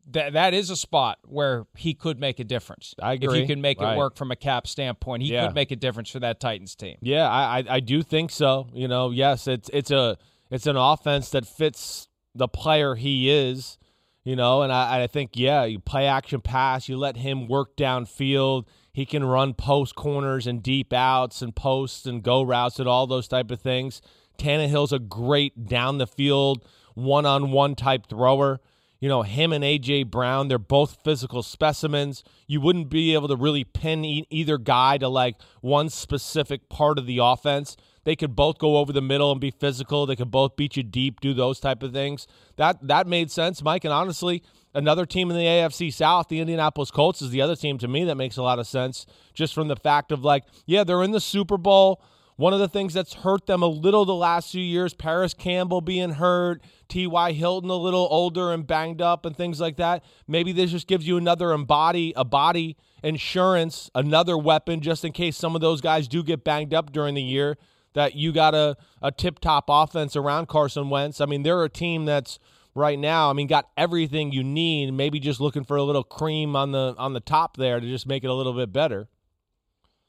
[0.09, 2.95] that that is a spot where he could make a difference.
[3.03, 3.29] I agree.
[3.39, 3.95] If you can make Right.
[3.95, 5.47] it work from a cap standpoint, he Yeah.
[5.47, 6.97] could make a difference for that Titans team.
[7.03, 8.67] Yeah, I, I I do think so.
[8.73, 10.17] You know, yes, it's it's a
[10.51, 13.79] it's an offense that fits the player he is.
[14.25, 17.47] You You know, and I, I think yeah, you play action pass, you let him
[17.49, 18.67] work downfield.
[18.93, 23.07] He can run post corners and deep outs and posts and go routes and all
[23.07, 24.03] those type of things.
[24.39, 26.65] Tannehill's a great down the field
[27.03, 28.61] one on one type thrower.
[29.01, 32.23] You know, him and AJ Brown, they're both physical specimens.
[32.47, 36.99] You wouldn't be able to really pin e- either guy to like one specific part
[36.99, 37.79] of the offense.
[38.05, 40.05] They could both go over the middle and be physical.
[40.05, 42.27] They could both beat you deep, do those type of things.
[42.57, 43.85] That that made sense, Mike.
[43.85, 44.43] And honestly,
[44.75, 48.05] another team in the AFC South, the Indianapolis Colts, is the other team to me
[48.05, 49.07] that makes a lot of sense.
[49.33, 52.03] Just from the fact of like, yeah, they're in the Super Bowl.
[52.41, 55.83] One of the things that's hurt them a little the last few years, Parris Campbell
[55.83, 57.33] being hurt, T.Y.
[57.33, 60.03] Hilton a little older and banged up and things like that.
[60.27, 65.37] Maybe this just gives you another embody, a body insurance, another weapon just in case
[65.37, 67.59] some of those guys do get banged up during the year
[67.93, 71.21] that you got a, a tip top offense around Carson Wentz.
[71.21, 72.39] I mean, they're a team that's
[72.75, 76.57] right now, I mean, got everything you need, maybe just looking for a little cream
[76.57, 79.09] on the on the top there to just make it a little bit better.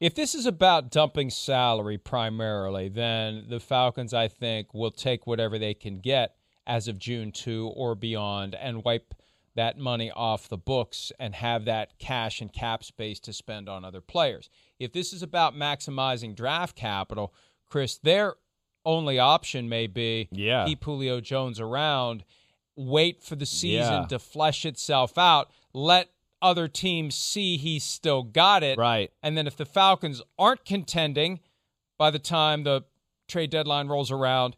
[0.01, 5.59] If this is about dumping salary primarily, then the Falcons, I think, will take whatever
[5.59, 6.35] they can get
[6.65, 9.13] as of June 2 or beyond and wipe
[9.55, 13.85] that money off the books and have that cash and cap space to spend on
[13.85, 14.49] other players.
[14.79, 17.33] If this is about maximizing draft capital,
[17.69, 18.35] Chris, their
[18.85, 20.65] only option may be yeah.
[20.65, 22.23] keep Julio Jones around,
[22.75, 24.05] wait for the season Yeah.
[24.07, 26.09] to flesh itself out, let
[26.41, 28.77] other teams see he's still got it.
[28.77, 29.11] Right.
[29.21, 31.39] And then if the Falcons aren't contending
[31.97, 32.81] by the time the
[33.27, 34.55] trade deadline rolls around,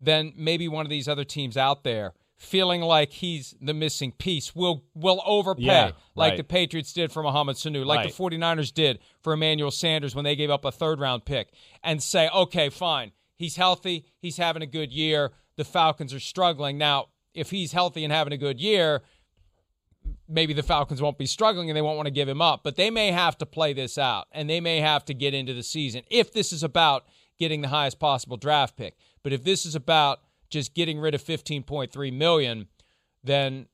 [0.00, 4.54] then maybe one of these other teams out there feeling like he's the missing piece
[4.54, 6.36] will will overpay Yeah, like right.
[6.36, 8.08] the Patriots did for Mohamed Sanu, like Right.
[8.08, 11.48] the 49ers did for Emmanuel Sanders when they gave up a third round pick
[11.82, 13.12] and say, "Okay, fine.
[13.36, 15.32] He's healthy, he's having a good year.
[15.56, 16.76] The Falcons are struggling.
[16.76, 19.02] Now, if he's healthy and having a good year,
[20.28, 22.76] maybe the Falcons won't be struggling and they won't want to give him up, but
[22.76, 25.62] they may have to play this out and they may have to get into the
[25.62, 27.04] season if this is about
[27.38, 28.96] getting the highest possible draft pick.
[29.22, 32.68] But if this is about just getting rid of 15.3 million,
[33.22, 33.66] then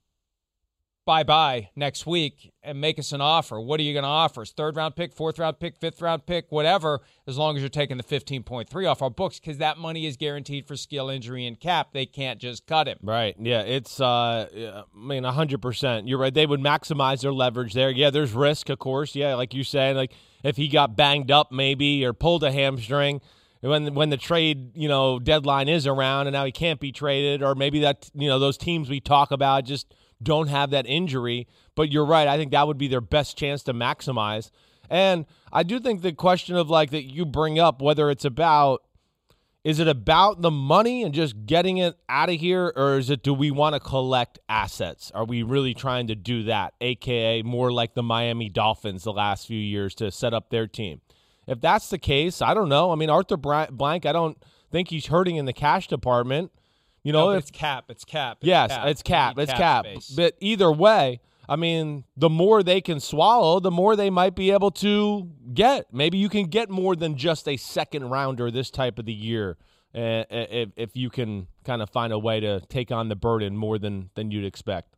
[1.04, 3.60] bye bye next week and make us an offer.
[3.60, 4.42] What are you going to offer?
[4.42, 4.52] us?
[4.52, 7.96] Third round pick, fourth round pick, fifth round pick, whatever, as long as you're taking
[7.96, 11.88] the 15.3 off our books because that money is guaranteed for skill, injury, and cap.
[11.92, 12.98] They can't just cut him.
[13.02, 13.34] Right.
[13.38, 13.62] Yeah.
[13.62, 16.08] It's, uh, I mean, 100%.
[16.08, 16.32] You're right.
[16.32, 17.90] They would maximize their leverage there.
[17.90, 18.10] Yeah.
[18.10, 19.14] There's risk, of course.
[19.14, 19.34] Yeah.
[19.34, 20.12] Like you said, like
[20.44, 23.20] if he got banged up maybe or pulled a hamstring
[23.60, 27.42] when, when the trade, you know, deadline is around and now he can't be traded,
[27.42, 31.46] or maybe that, you know, those teams we talk about just don't have that injury.
[31.74, 32.28] But you're right.
[32.28, 34.50] I think that would be their best chance to maximize.
[34.90, 38.82] And I do think the question of like that you bring up, whether it's about
[39.64, 43.22] is it about the money and just getting it out of here, or is it
[43.22, 45.12] do we want to collect assets?
[45.14, 49.46] Are we really trying to do that, aka more like the Miami Dolphins the last
[49.46, 51.00] few years to set up their team?
[51.46, 52.90] If that's the case, I don't know.
[52.90, 54.36] I mean, Arthur Blank, I don't
[54.72, 56.50] think he's hurting in the cash department.
[57.04, 57.84] You know, No, it's cap.
[57.88, 58.38] It's cap.
[58.40, 58.86] It's yes, cap.
[58.86, 59.84] it's cap, it's cap.
[59.86, 60.10] space.
[60.10, 64.52] But either way, I mean, the more they can swallow, the more they might be
[64.52, 65.92] able to get.
[65.92, 69.56] Maybe you can get more than just a second rounder this type of the year,
[69.94, 73.56] uh, if if you can kind of find a way to take on the burden
[73.56, 74.96] more than than you'd expect.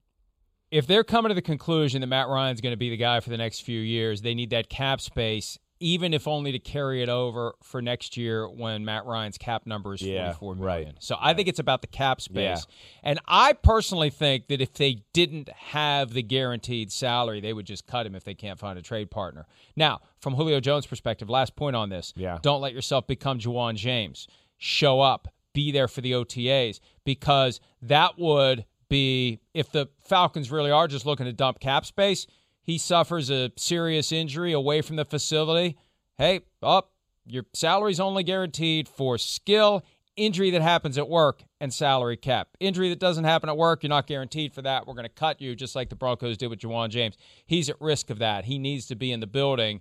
[0.71, 3.31] if they're coming to the conclusion that Matt Ryan's going to be the guy for
[3.31, 7.09] the next few years, they need that cap space, even if only to carry it
[7.09, 10.95] over for next year when Matt Ryan's cap number is Yeah, forty-four right.
[11.01, 12.37] So I think it's about the cap space.
[12.37, 12.57] Yeah.
[13.03, 17.87] And I personally think that if they didn't have the guaranteed salary, they would just
[17.87, 19.47] cut him if they can't find a trade partner.
[19.77, 22.13] Now, from Julio Jones' perspective, last point on this.
[22.17, 22.39] Yeah.
[22.41, 24.29] Don't let yourself become Ja'Wuan James.
[24.59, 30.71] Show up, be there for the OTAs, because that would be if the Falcons really
[30.71, 32.27] are just looking to dump cap space,
[32.65, 35.77] he suffers a serious injury away from the facility.
[36.17, 36.93] Hey, up,
[37.27, 39.85] your salary's only guaranteed for skill,
[40.17, 42.49] injury that happens at work, and salary cap.
[42.61, 44.87] Injury that doesn't happen at work, you're not guaranteed for that.
[44.87, 47.17] We're going to cut you just like the Broncos did with Ja'Wuan James.
[47.47, 48.47] He's at risk of that.
[48.47, 49.81] He needs to be in the building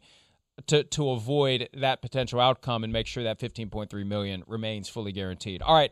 [0.67, 5.62] to to avoid that potential outcome and make sure that 15.3 million remains fully guaranteed.
[5.62, 5.91] All right,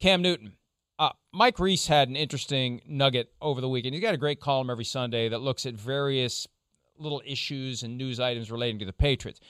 [0.00, 0.54] Cam Newton.
[0.98, 3.94] Uh, Mike Reiss had an interesting nugget over the weekend.
[3.94, 6.46] He's got a great column every Sunday that looks at various
[6.98, 9.40] little issues and news items relating to the Patriots.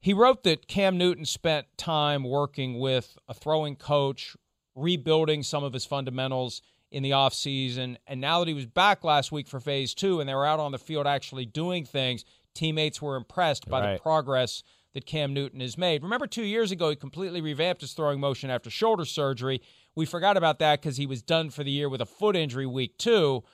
[0.00, 4.36] He wrote that Cam Newton spent time working with a throwing coach,
[4.74, 7.96] rebuilding some of his fundamentals in the offseason.
[8.06, 10.60] And now that he was back last week for phase two and they were out
[10.60, 14.62] on the field actually doing things, teammates were impressed by the progress
[14.94, 16.02] that Cam Newton has made.
[16.02, 19.60] Remember, two years ago, he completely revamped his throwing motion after shoulder surgery.
[19.94, 22.66] We forgot about that because he was done for the year with a foot injury
[22.66, 23.44] week two.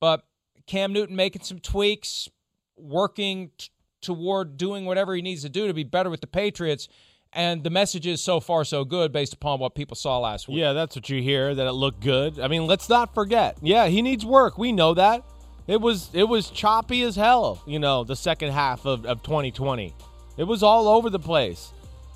[0.00, 0.22] but
[0.66, 2.28] Cam Newton making some tweaks,
[2.76, 3.68] working t-
[4.00, 6.88] toward doing whatever he needs to do to be better with the Patriots.
[7.32, 10.58] And the message is so far so good based upon what people saw last week.
[10.58, 11.54] Yeah, that's what you hear.
[11.54, 12.40] That it looked good.
[12.40, 13.58] I mean, let's not forget.
[13.62, 14.58] Yeah, he needs work.
[14.58, 15.22] We know that.
[15.66, 17.62] It was it was choppy as hell.
[17.66, 19.94] You know, the second half of, of 2020.
[20.36, 21.72] It was all over the place.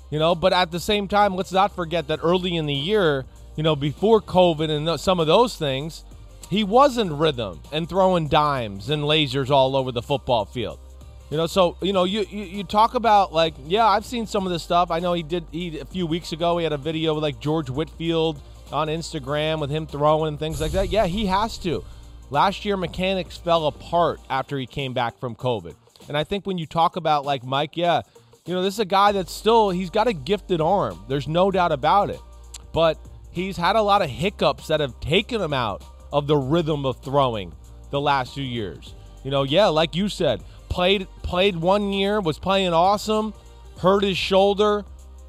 [0.09, 3.25] You know, but at the same time, let's not forget that early in the year,
[3.55, 6.03] you know, before COVID and some of those things,
[6.49, 10.79] he was in rhythm and throwing dimes and lasers all over the football field.
[11.29, 14.45] You know, so you know, you, you you talk about like, yeah, I've seen some
[14.45, 14.91] of this stuff.
[14.91, 15.45] I know he did.
[15.49, 18.41] He a few weeks ago, he had a video with like George Whitfield
[18.73, 20.89] on Instagram with him throwing and things like that.
[20.89, 21.85] Yeah, he has to.
[22.29, 25.75] Last year, mechanics fell apart after he came back from COVID,
[26.07, 28.01] and I think when you talk about like Mike, yeah,
[28.45, 31.03] you know, this is a guy that's still he's got a gifted arm.
[31.07, 32.19] There's no doubt about it,
[32.73, 32.97] but
[33.31, 37.01] he's had a lot of hiccups that have taken him out of the rhythm of
[37.01, 37.53] throwing
[37.89, 38.95] the last few years.
[39.23, 43.33] You know, yeah, like you said, played played one year, was playing awesome,
[43.77, 44.85] hurt his shoulder,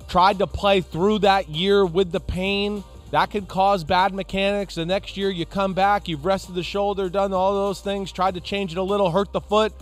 [0.08, 2.82] tried to play through that year with the pain.
[3.10, 4.76] That could cause bad mechanics.
[4.76, 8.34] The next year you come back, you've rested the shoulder, done all those things, tried
[8.34, 9.74] to change it a little, hurt the foot.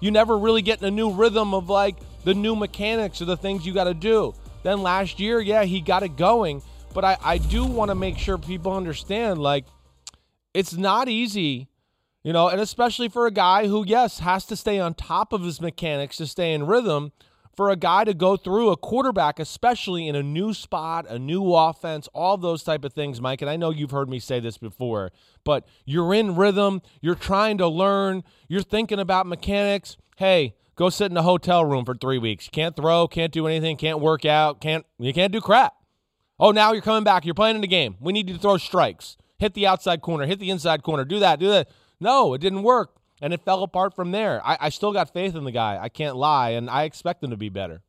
[0.00, 3.36] You never really get in a new rhythm of like the new mechanics or the
[3.36, 4.34] things you got to do.
[4.62, 6.62] Then last year, yeah, he got it going.
[6.94, 9.66] But I, I do want to make sure people understand like
[10.54, 11.68] it's not easy
[12.28, 15.42] you know, and especially for a guy who, yes, has to stay on top of
[15.42, 17.12] his mechanics to stay in rhythm,
[17.58, 21.52] for a guy to go through a quarterback, especially in a new spot, a new
[21.52, 23.42] offense, all those type of things, Mike.
[23.42, 25.10] And I know you've heard me say this before,
[25.42, 29.96] but you're in rhythm, you're trying to learn, you're thinking about mechanics.
[30.18, 32.46] Hey, go sit in a hotel room for three weeks.
[32.46, 35.74] You Can't throw, can't do anything, can't work out, can't you can't do crap.
[36.38, 37.24] Oh, now you're coming back.
[37.24, 37.96] You're playing in the game.
[37.98, 39.16] We need you to throw strikes.
[39.40, 41.68] Hit the outside corner, hit the inside corner, do that, do that.
[41.98, 42.94] No, it didn't work.
[43.20, 44.40] And it fell apart from there.
[44.46, 45.78] I, I still got faith in the guy.
[45.80, 46.50] I can't lie.
[46.50, 47.82] And I expect him to be better.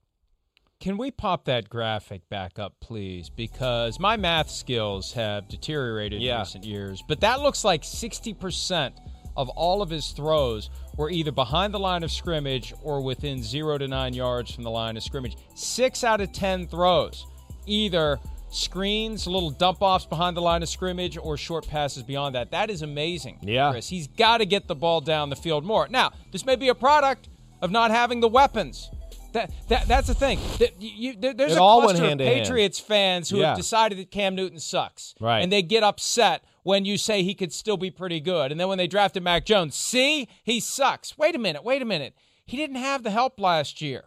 [0.80, 3.30] Can we pop that graphic back up, please?
[3.30, 6.36] Because my math skills have deteriorated Yeah.
[6.36, 7.04] in recent years.
[7.08, 8.94] But that looks like 60%
[9.36, 13.78] of all of his throws were either behind the line of scrimmage or within zero
[13.78, 15.36] to nine yards from the line of scrimmage.
[15.54, 17.26] Six out of 10 throws,
[17.66, 22.52] either screens, little dump offs behind the line of scrimmage, or short passes beyond that.
[22.52, 23.40] That is amazing.
[23.42, 23.72] Yeah.
[23.72, 23.90] Chris.
[23.90, 25.88] He's got to get the ball down the field more.
[25.90, 27.30] Now, this may be a product
[27.62, 28.90] of not having the weapons.
[29.34, 30.40] That, that that's the thing.
[30.58, 32.20] That you, there- there's It a all cluster of hand.
[32.20, 33.50] Patriots fans who Yeah.
[33.50, 35.42] have decided that Cam Newton sucks, Right.
[35.44, 38.68] And they get upset when you say he could still be pretty good, and then
[38.68, 41.16] when they drafted Mac Jones, see he sucks.
[41.18, 42.16] Wait a minute, wait a minute.
[42.46, 44.06] He didn't have the help last year,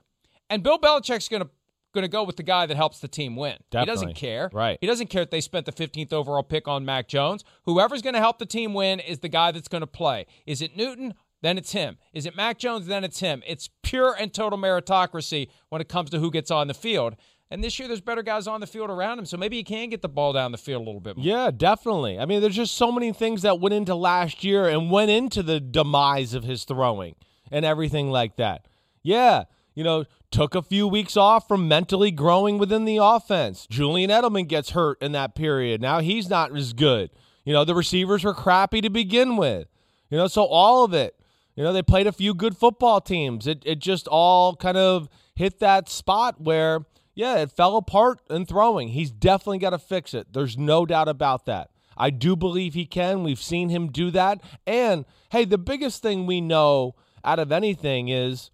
[0.51, 1.51] and Bill Belichick's going to
[1.93, 3.57] going to go with the guy that helps the team win.
[3.71, 4.51] He doesn't care.
[4.53, 4.79] Right.
[4.81, 7.45] He doesn't care if they spent the 15th overall pick on Mac Jones.
[7.65, 10.27] Whoever's going to help the team win is the guy that's going to play.
[10.47, 11.15] Is it Newton?
[11.43, 11.99] Then it's him.
[12.13, 12.87] Is it Mac Jones?
[12.87, 13.43] Then it's him.
[13.47, 17.17] It's pure and total meritocracy when it comes to who gets on the field.
[17.51, 19.91] And this year, there's better guys on the field around him, so maybe he can
[19.91, 21.27] get the ball down the field a little bit more.
[21.27, 22.19] Yeah, definitely.
[22.19, 25.43] I mean, there's just so many things that went into last year and went into
[25.43, 27.15] the demise of his throwing
[27.51, 28.67] and everything like that.
[29.03, 33.67] Yeah, you know, took a few weeks off from mentally growing within the offense.
[33.71, 35.81] Julian Edelman gets hurt in that period.
[35.81, 37.11] Now he's not as good.
[37.45, 39.69] You know, the receivers were crappy to begin with.
[40.11, 41.15] You know, so all of it.
[41.55, 43.47] You know, they played a few good football teams.
[43.47, 46.81] It it just all kind of hit that spot where
[47.15, 48.89] yeah, it fell apart in throwing.
[48.89, 50.33] He's definitely got to fix it.
[50.33, 51.71] There's no doubt about that.
[51.97, 53.23] I do believe he can.
[53.23, 54.41] We've seen him do that.
[54.67, 58.51] And hey, the biggest thing we know out of anything is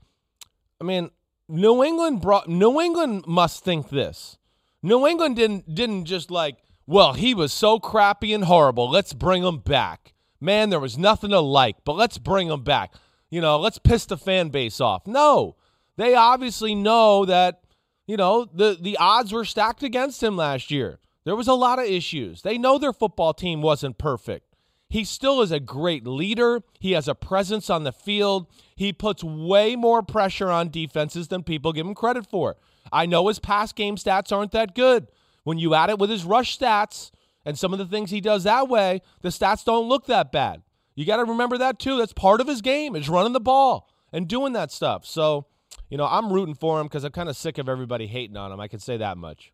[0.80, 1.10] I mean,
[1.48, 4.36] New England brought New England must think this.
[4.82, 6.56] New England didn't didn't just like,
[6.86, 8.90] well, he was so crappy and horrible.
[8.90, 10.14] Let's bring him back.
[10.40, 12.94] Man, there was nothing to like, but let's bring him back.
[13.30, 15.06] You know, let's piss the fan base off.
[15.06, 15.56] No.
[15.96, 17.62] They obviously know that,
[18.06, 21.00] you know, the the odds were stacked against him last year.
[21.24, 22.42] There was a lot of issues.
[22.42, 24.47] They know their football team wasn't perfect.
[24.88, 26.62] He still is a great leader.
[26.78, 28.46] He has a presence on the field.
[28.74, 32.56] He puts way more pressure on defenses than people give him credit for.
[32.90, 35.08] I know his pass game stats aren't that good.
[35.44, 37.10] When you add it with his rush stats
[37.44, 40.62] and some of the things he does that way, the stats don't look that bad.
[40.94, 41.98] You got to remember that too.
[41.98, 45.04] That's part of his game is running the ball and doing that stuff.
[45.04, 45.46] So,
[45.90, 48.52] you know, I'm rooting for him because I'm kind of sick of everybody hating on
[48.52, 48.58] him.
[48.58, 49.52] I can say that much.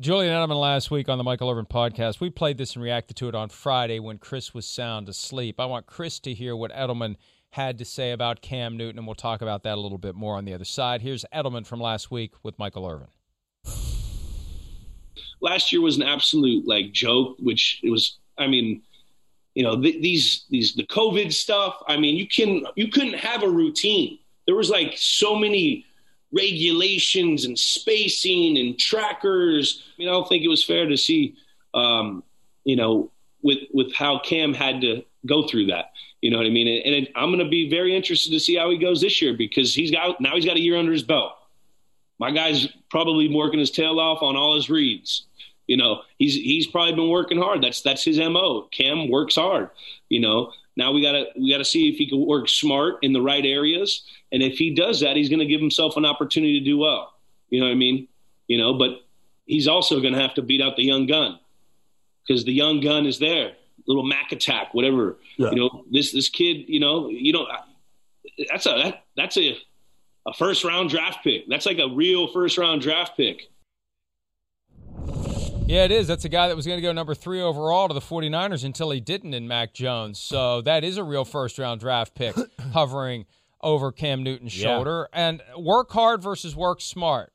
[0.00, 2.20] Julian Edelman last week on the Michael Irvin podcast.
[2.20, 5.60] We played this and reacted to it on Friday when Chris was sound asleep.
[5.60, 7.16] I want Chris to hear what Edelman
[7.50, 10.38] had to say about Cam Newton, and we'll talk about that a little bit more
[10.38, 11.02] on the other side.
[11.02, 13.08] Here's Edelman from last week with Michael Irvin.
[15.42, 18.20] last year was an absolute like joke, which it was.
[18.38, 18.80] I mean,
[19.54, 21.74] you know, th- these these the COVID stuff.
[21.88, 24.18] I mean, you can you couldn't have a routine.
[24.46, 25.84] There was like so many
[26.32, 29.82] regulations and spacing and trackers.
[29.86, 31.36] I mean, I don't think it was fair to see,
[31.74, 32.22] um,
[32.64, 33.10] you know,
[33.42, 35.92] with with how Cam had to go through that.
[36.20, 36.68] You know what I mean?
[36.68, 39.22] And, and it, I'm going to be very interested to see how he goes this
[39.22, 41.32] year because he's got now he's got a year under his belt.
[42.18, 45.26] My guy's probably working his tail off on all his reads.
[45.66, 47.62] You know, he's he's probably been working hard.
[47.62, 48.68] That's that's his mo.
[48.70, 49.70] Cam works hard.
[50.08, 53.20] You know, now we gotta we gotta see if he can work smart in the
[53.20, 56.64] right areas, and if he does that, he's going to give himself an opportunity to
[56.64, 57.14] do well.
[57.48, 58.08] You know what I mean?
[58.46, 59.02] You know, but
[59.46, 61.38] he's also going to have to beat out the young gun
[62.26, 63.52] because the young gun is there,
[63.86, 65.18] little Mac attack, whatever.
[65.36, 65.50] Yeah.
[65.50, 67.46] You know, this this kid, you know, you know,
[68.48, 69.58] that's a that, that's a
[70.26, 71.48] a first round draft pick.
[71.48, 73.48] That's like a real first round draft pick.
[75.70, 76.08] Yeah, it is.
[76.08, 78.90] That's a guy that was going to go number three overall to the 49ers until
[78.90, 80.18] he didn't in Mac Jones.
[80.18, 82.34] So that is a real first round draft pick
[82.72, 83.24] hovering
[83.60, 84.64] over Cam Newton's yeah.
[84.64, 85.08] shoulder.
[85.12, 87.32] And work hard versus work smart.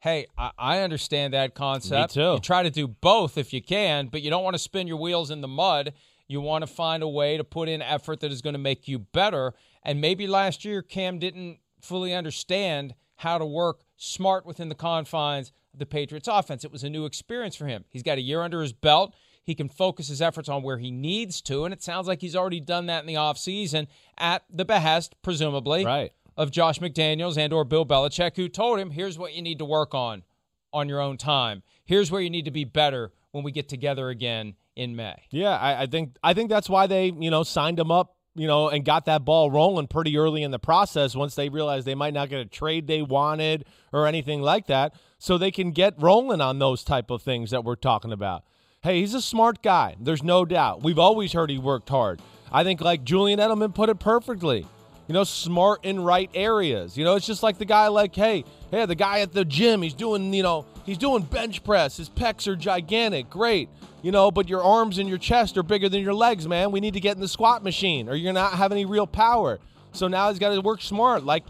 [0.00, 2.16] Hey, I, I understand that concept.
[2.16, 2.32] Me too.
[2.32, 4.98] You try to do both if you can, but you don't want to spin your
[4.98, 5.94] wheels in the mud.
[6.26, 8.86] You want to find a way to put in effort that is going to make
[8.86, 9.54] you better.
[9.82, 15.50] And maybe last year Cam didn't fully understand how to work smart within the confines
[15.78, 16.64] the Patriots offense.
[16.64, 17.84] It was a new experience for him.
[17.90, 19.14] He's got a year under his belt.
[19.42, 22.36] He can focus his efforts on where he needs to, and it sounds like he's
[22.36, 23.86] already done that in the offseason
[24.18, 26.12] at the behest, presumably, right.
[26.36, 29.64] of Josh McDaniels and or Bill Belichick, who told him, here's what you need to
[29.64, 30.22] work on
[30.70, 31.62] on your own time.
[31.86, 35.16] Here's where you need to be better when we get together again in May.
[35.30, 38.46] Yeah, I, I think I think that's why they, you know, signed him up you
[38.46, 41.96] know, and got that ball rolling pretty early in the process once they realized they
[41.96, 45.94] might not get a trade they wanted or anything like that so they can get
[45.98, 48.44] rolling on those type of things that we're talking about.
[48.82, 49.96] Hey, he's a smart guy.
[50.00, 50.82] There's no doubt.
[50.82, 52.22] We've always heard he worked hard.
[52.52, 54.66] I think like Julian Edelman put it perfectly.
[55.08, 56.96] You know, smart in right areas.
[56.96, 59.82] You know, it's just like the guy like, hey, hey, the guy at the gym,
[59.82, 61.96] he's doing, you know, he's doing bench press.
[61.96, 63.30] His pecs are gigantic.
[63.30, 63.70] Great.
[64.02, 66.70] You know, but your arms and your chest are bigger than your legs, man.
[66.70, 69.58] We need to get in the squat machine or you're not have any real power.
[69.92, 71.24] So now he's got to work smart.
[71.24, 71.44] Like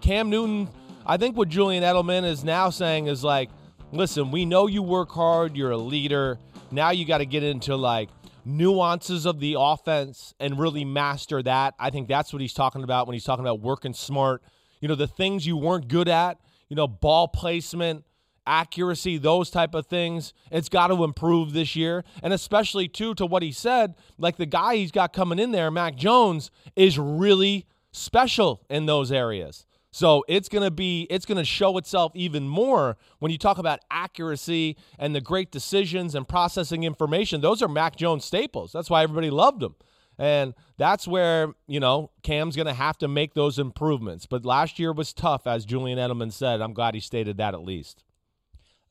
[0.00, 0.68] Cam Newton
[1.04, 3.50] I think what Julian Edelman is now saying is like,
[3.92, 6.38] listen, we know you work hard, you're a leader.
[6.70, 8.08] Now you got to get into like
[8.44, 11.74] nuances of the offense and really master that.
[11.78, 14.42] I think that's what he's talking about when he's talking about working smart.
[14.80, 16.38] You know, the things you weren't good at,
[16.68, 18.04] you know, ball placement,
[18.46, 20.32] accuracy, those type of things.
[20.50, 22.04] It's got to improve this year.
[22.22, 25.70] And especially too to what he said, like the guy he's got coming in there,
[25.70, 29.66] Mac Jones, is really special in those areas.
[29.92, 33.58] So it's going to be it's going to show itself even more when you talk
[33.58, 37.42] about accuracy and the great decisions and processing information.
[37.42, 38.72] Those are Mac Jones staples.
[38.72, 39.74] That's why everybody loved him.
[40.18, 44.26] And that's where, you know, Cam's going to have to make those improvements.
[44.26, 46.60] But last year was tough as Julian Edelman said.
[46.60, 48.02] I'm glad he stated that at least.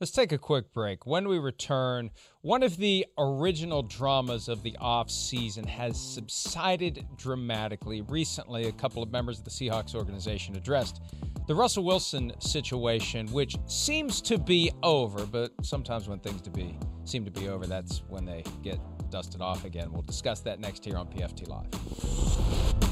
[0.02, 1.06] Let's take a quick break.
[1.06, 8.00] When we return, one of the original dramas of the offseason has subsided dramatically.
[8.00, 11.02] Recently, a couple of members of the Seahawks organization addressed
[11.46, 16.76] the Russell Wilson situation, which seems to be over, but sometimes when things to be
[17.04, 19.92] seem to be over, that's when they get dusted off again.
[19.92, 22.91] We'll discuss that next here on PFT Live.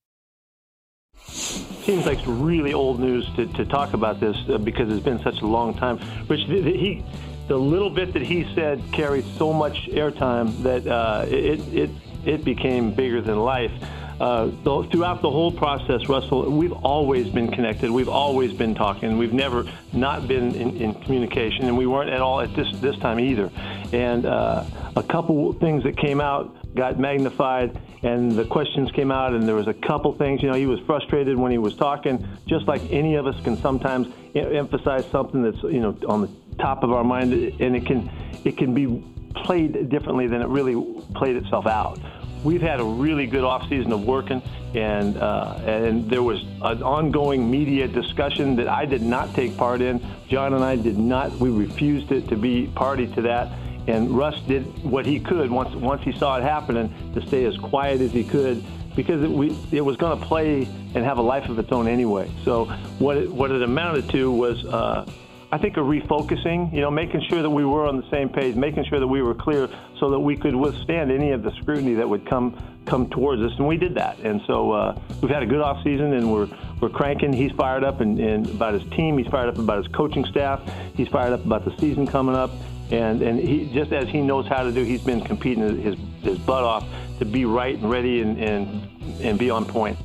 [1.25, 5.21] Seems like it's really old news to, to talk about this uh, because it's been
[5.23, 5.97] such a long time.
[6.27, 7.03] Which he,
[7.47, 11.89] the little bit that he said carried so much airtime that uh, it, it
[12.25, 13.71] it became bigger than life.
[14.19, 17.89] Uh, throughout the whole process, Russell, we've always been connected.
[17.89, 19.17] We've always been talking.
[19.17, 22.95] We've never not been in, in communication, and we weren't at all at this this
[22.97, 23.49] time either.
[23.91, 24.63] And uh,
[24.95, 29.55] a couple things that came out got magnified, and the questions came out, and there
[29.55, 30.41] was a couple things.
[30.41, 33.57] You know, he was frustrated when he was talking, just like any of us can
[33.57, 38.09] sometimes emphasize something that's you know on the top of our mind, and it can
[38.43, 39.03] it can be
[39.35, 40.75] played differently than it really
[41.13, 41.99] played itself out
[42.43, 44.41] we've had a really good offseason of working,
[44.73, 49.81] and uh, and there was an ongoing media discussion that I did not take part
[49.81, 50.03] in.
[50.27, 51.31] John and I did not.
[51.33, 53.51] We refused it to be party to that.
[53.91, 57.57] And Russ did what he could once once he saw it happening to stay as
[57.57, 58.63] quiet as he could
[58.95, 61.87] because it, we, it was going to play and have a life of its own
[61.87, 62.29] anyway.
[62.43, 62.65] So
[62.99, 65.09] what it, what it amounted to was uh,
[65.53, 68.55] I think a refocusing, you know, making sure that we were on the same page,
[68.55, 69.67] making sure that we were clear
[69.99, 73.51] so that we could withstand any of the scrutiny that would come come towards us,
[73.57, 74.17] and we did that.
[74.19, 76.47] And so uh, we've had a good off season, and we're
[76.79, 77.33] we're cranking.
[77.33, 79.17] He's fired up and, and about his team.
[79.17, 80.61] He's fired up about his coaching staff.
[80.95, 82.51] He's fired up about the season coming up,
[82.91, 86.37] and and he just as he knows how to do, he's been competing his his
[86.39, 86.85] butt off
[87.19, 89.97] to be right and ready and and, and be on point.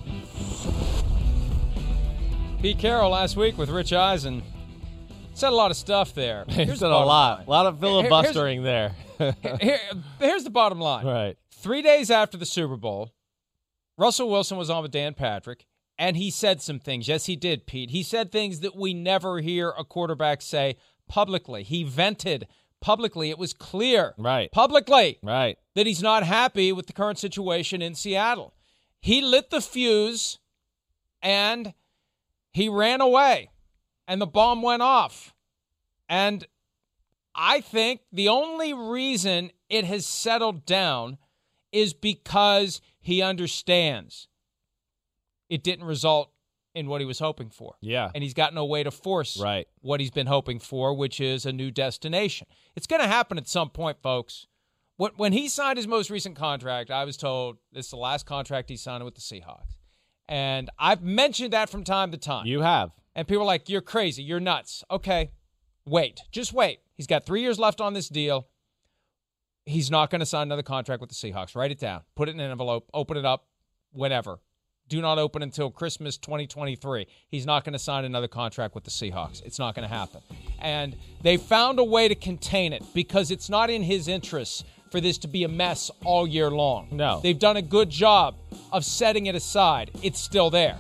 [2.62, 4.43] Pete Carroll last week with Rich Eisen
[5.34, 6.47] Said a lot of stuff there.
[6.49, 7.07] He said the a lot.
[7.41, 7.47] line.
[7.47, 9.37] A lot of filibustering Here- there.
[9.61, 9.80] Here-
[10.18, 11.05] here's the bottom line.
[11.05, 11.37] right.
[11.51, 13.12] Three days after the Super Bowl,
[13.99, 15.66] Russell Wilson was on with Dan Patrick,
[15.99, 17.07] and he said some things.
[17.07, 17.91] Yes, he did, Pete.
[17.91, 20.76] He said things that we never hear a quarterback say
[21.07, 21.64] publicly.
[21.64, 22.47] He vented
[22.81, 23.31] publicly.
[23.31, 24.51] It was clear, Right.
[24.53, 25.59] publicly, Right.
[25.74, 28.55] that he's not happy with the current situation in Seattle.
[29.01, 30.39] He lit the fuse
[31.22, 31.74] and
[32.53, 33.51] he ran away,
[34.07, 35.35] and the bomb went off.
[36.09, 36.47] And
[37.35, 41.18] I think the only reason it has settled down
[41.72, 44.29] is because he understands
[45.49, 46.31] it didn't result
[46.77, 47.74] in what he was hoping for.
[47.81, 48.11] Yeah.
[48.14, 49.66] And he's got no way to force Right.
[49.81, 52.47] what he's been hoping for, which is a new destination.
[52.77, 54.47] It's going to happen at some point, folks.
[54.99, 58.27] When, when he signed his most recent contract, I was told this is the last
[58.27, 59.77] contract he signed with the Seahawks.
[60.29, 62.47] And I've mentioned that from time to time.
[62.47, 62.91] You have.
[63.14, 64.22] And people are like, you're crazy.
[64.22, 64.85] You're nuts.
[64.91, 65.31] Okay,
[65.87, 66.20] wait.
[66.31, 66.81] Just wait.
[66.97, 68.49] He's got three years left on this deal.
[69.64, 71.57] He's not going to sign another contract with the Seahawks.
[71.57, 72.03] Write it down.
[72.14, 72.89] Put it in an envelope.
[72.93, 73.47] Open it up.
[73.93, 74.41] Whenever.
[74.89, 77.09] Do not open until Christmas 2023.
[77.28, 79.45] He's not going to sign another contract with the Seahawks.
[79.45, 80.20] It's not going to happen.
[80.61, 84.62] And they found a way to contain it because it's not in his interests
[84.93, 86.89] for this to be a mess all year long.
[86.93, 87.20] No.
[87.20, 88.37] They've done a good job
[88.72, 89.91] of setting it aside.
[90.03, 90.78] It's still there.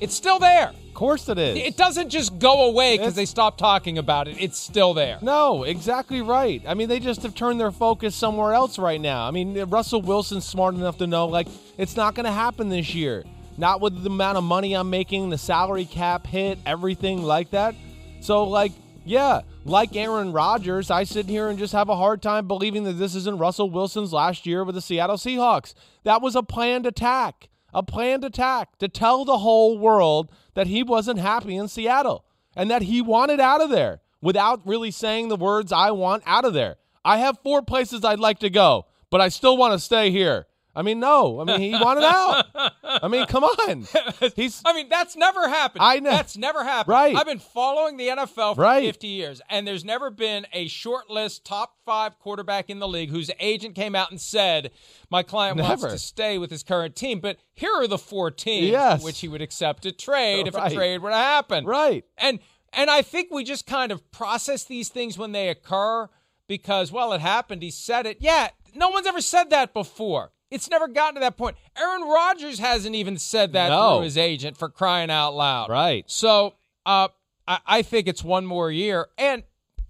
[0.00, 0.68] It's still there.
[0.92, 1.58] Of course it is.
[1.58, 4.36] It doesn't just go away because they stop talking about it.
[4.40, 5.18] It's still there.
[5.22, 6.62] No, exactly right.
[6.66, 9.26] I mean, they just have turned their focus somewhere else right now.
[9.26, 11.48] I mean, Russell Wilson's smart enough to know, like,
[11.78, 13.24] it's not going to happen this year.
[13.56, 17.74] Not with the amount of money I'm making, the salary cap hit, everything like that.
[18.20, 18.72] So, like,
[19.04, 22.94] yeah, like Aaron Rodgers, I sit here and just have a hard time believing that
[22.94, 25.74] this isn't Russell Wilson's last year with the Seattle Seahawks.
[26.04, 30.82] That was a planned attack, a planned attack to tell the whole world that he
[30.82, 32.24] wasn't happy in Seattle
[32.56, 36.44] and that he wanted out of there without really saying the words, I want out
[36.44, 36.76] of there.
[37.04, 40.46] I have four places I'd like to go, but I still want to stay here.
[40.74, 41.40] I mean, no.
[41.40, 42.46] I mean, he wanted out.
[42.84, 43.86] I mean, come on.
[44.36, 45.82] He's I mean, that's never happened.
[45.84, 46.10] I know.
[46.10, 46.92] That's never happened.
[46.92, 47.14] Right.
[47.14, 48.84] I've been following the NFL for Right.
[48.86, 53.10] 50 years, and there's never been a short list top five quarterback in the league
[53.10, 54.70] whose agent came out and said,
[55.10, 57.20] My client wants to stay with his current team.
[57.20, 59.02] But here are the four teams Yes.
[59.02, 61.66] which he would accept a trade if a trade were to happen.
[61.66, 62.04] right.
[62.16, 62.38] And
[62.72, 66.08] and I think we just kind of process these things when they occur
[66.46, 68.18] because well it happened he said it.
[68.20, 70.32] Yeah, no one's ever said that before.
[70.52, 71.56] It's never gotten to that point.
[71.78, 73.96] Aaron Rodgers hasn't even said that No.
[73.96, 75.70] through his agent for crying out loud.
[75.70, 76.04] Right.
[76.10, 76.54] So,
[76.86, 77.08] uh
[77.48, 79.08] I, I think it's one more year.
[79.18, 79.42] And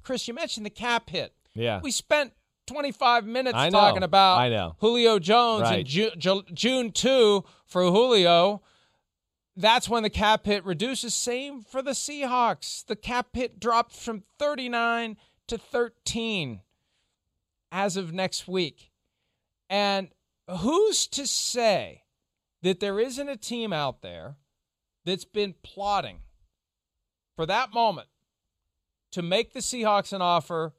[0.03, 1.33] Chris, you mentioned the cap hit.
[1.55, 1.81] Yeah.
[1.83, 2.33] We spent
[2.67, 3.79] 25 minutes I know.
[3.81, 4.77] talking about I know.
[4.79, 5.81] Julio Jones Right.
[5.81, 8.63] and Ju- Ju- June 2 for Julio.
[9.55, 11.13] That's when the cap hit reduces.
[11.13, 12.87] Same for the Seahawks.
[12.87, 16.61] The cap hit dropped from 39 to 13
[17.71, 18.91] as of next week.
[19.69, 20.09] And
[20.59, 22.03] who's to say
[22.63, 24.37] that there isn't a team out there
[25.05, 26.19] that's been plotting
[27.37, 28.09] for that moment
[29.11, 30.75] to make the Seahawks an offer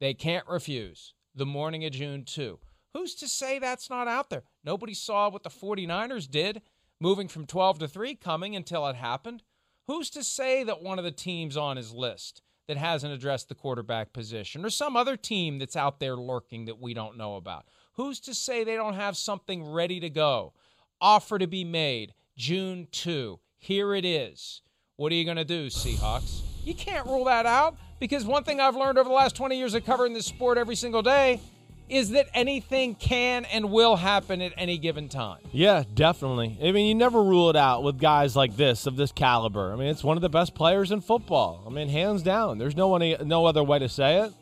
[0.00, 2.58] they can't refuse the morning of June 2.
[2.94, 4.44] Who's to say that's not out there?
[4.64, 6.62] Nobody saw what the 49ers did,
[7.00, 9.42] moving from 12 to 3, coming until it happened.
[9.86, 13.54] Who's to say that one of the teams on his list that hasn't addressed the
[13.54, 17.66] quarterback position or some other team that's out there lurking that we don't know about?
[17.98, 20.52] Who's to say they don't have something ready to go?
[21.00, 23.40] Offer to be made June 2.
[23.56, 24.62] Here it is.
[24.94, 26.42] What are you going to do, Seahawks?
[26.64, 29.74] You can't rule that out because one thing I've learned over the last 20 years
[29.74, 31.40] of covering this sport every single day
[31.88, 35.40] is that anything can and will happen at any given time.
[35.50, 36.56] Yeah, definitely.
[36.62, 39.72] I mean, you never rule it out with guys like this of this caliber.
[39.72, 41.64] I mean, it's one of the best players in football.
[41.66, 42.58] I mean, hands down.
[42.58, 44.32] There's no one, no other way to say it.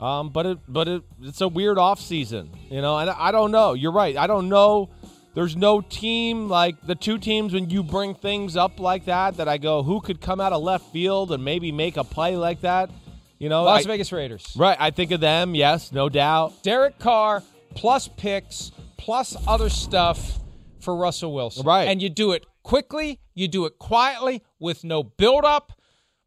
[0.00, 2.98] Um, but it, but it, it's a weird off season, you know.
[2.98, 3.74] And I don't know.
[3.74, 4.16] You're right.
[4.16, 4.88] I don't know.
[5.34, 9.46] There's no team like the two teams when you bring things up like that that
[9.46, 12.62] I go, who could come out of left field and maybe make a play like
[12.62, 12.90] that?
[13.38, 14.54] You know, Las I, Vegas Raiders.
[14.56, 14.76] Right.
[14.80, 15.54] I think of them.
[15.54, 16.62] Yes, no doubt.
[16.62, 17.42] Derek Carr
[17.74, 20.38] plus picks plus other stuff
[20.80, 21.64] for Russell Wilson.
[21.64, 21.84] Right.
[21.84, 23.20] And you do it quickly.
[23.34, 25.72] You do it quietly with no buildup.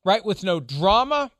[0.05, 0.23] Right.
[0.23, 1.31] With no drama.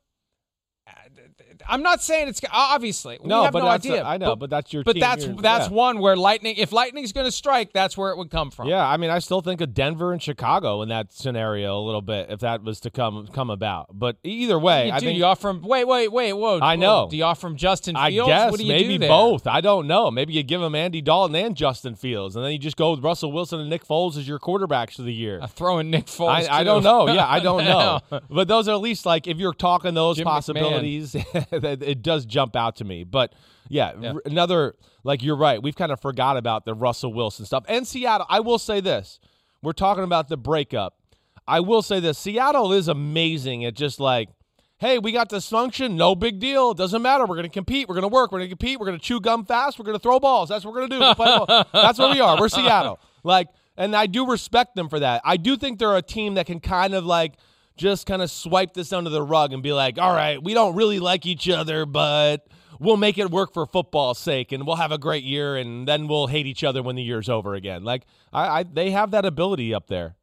[1.68, 4.02] I'm not saying it's obviously we no, have but no idea.
[4.02, 4.84] A, I know, but, but, that's your.
[4.84, 5.74] But that's You're, that's yeah.
[5.74, 6.56] one where lightning.
[6.56, 8.68] If lightning's going to strike, that's where it would come from.
[8.68, 12.02] Yeah, I mean, I still think of Denver and Chicago in that scenario a little
[12.02, 13.88] bit if that was to come come about.
[13.92, 15.62] But either way, you I do, think you offer him.
[15.62, 16.60] Wait, wait, wait, whoa.
[16.60, 17.08] I know.
[17.10, 19.46] Do you offer him Justin I guess what do you maybe both.
[19.46, 20.10] I don't know.
[20.10, 23.02] Maybe you give him Andy Dalton and Justin Fields, and then you just go with
[23.02, 25.40] Russell Wilson and Nick Foles as your quarterbacks of the year.
[25.40, 26.48] Uh, throwing Nick Foles.
[26.48, 27.08] I, I don't know.
[27.08, 28.00] Yeah, I don't know.
[28.28, 31.16] but those are at least like if you're talking those Jim possibilities,
[31.52, 33.04] it does jump out to me.
[33.04, 33.34] But
[33.68, 34.12] yeah, Yeah.
[34.14, 35.62] r- another like you're right.
[35.62, 37.64] We've kind of forgot about the Russell Wilson stuff.
[37.68, 39.18] And Seattle, I will say this.
[39.62, 40.96] We're talking about the breakup.
[41.46, 42.18] I will say this.
[42.18, 44.28] Seattle is amazing at just like,
[44.78, 46.72] hey, we got dysfunction, no big deal.
[46.72, 47.24] It doesn't matter.
[47.24, 47.88] We're going to compete.
[47.88, 48.32] We're going to work.
[48.32, 48.78] We're going to compete.
[48.80, 49.78] We're going to chew gum fast.
[49.78, 50.48] We're going to throw balls.
[50.48, 51.64] That's what we're going to do.
[51.72, 52.38] That's what we are.
[52.38, 52.98] We're Seattle.
[53.22, 55.22] Like, and I do respect them for that.
[55.24, 57.34] I do think they're a team that can kind of like
[57.76, 60.74] just kind of swipe this under the rug and be like, all right, we don't
[60.74, 62.46] really like each other, but
[62.78, 66.08] we'll make it work for football's sake and we'll have a great year and then
[66.08, 67.84] we'll hate each other when the year's over again.
[67.84, 70.16] Like I, I they have that ability up there.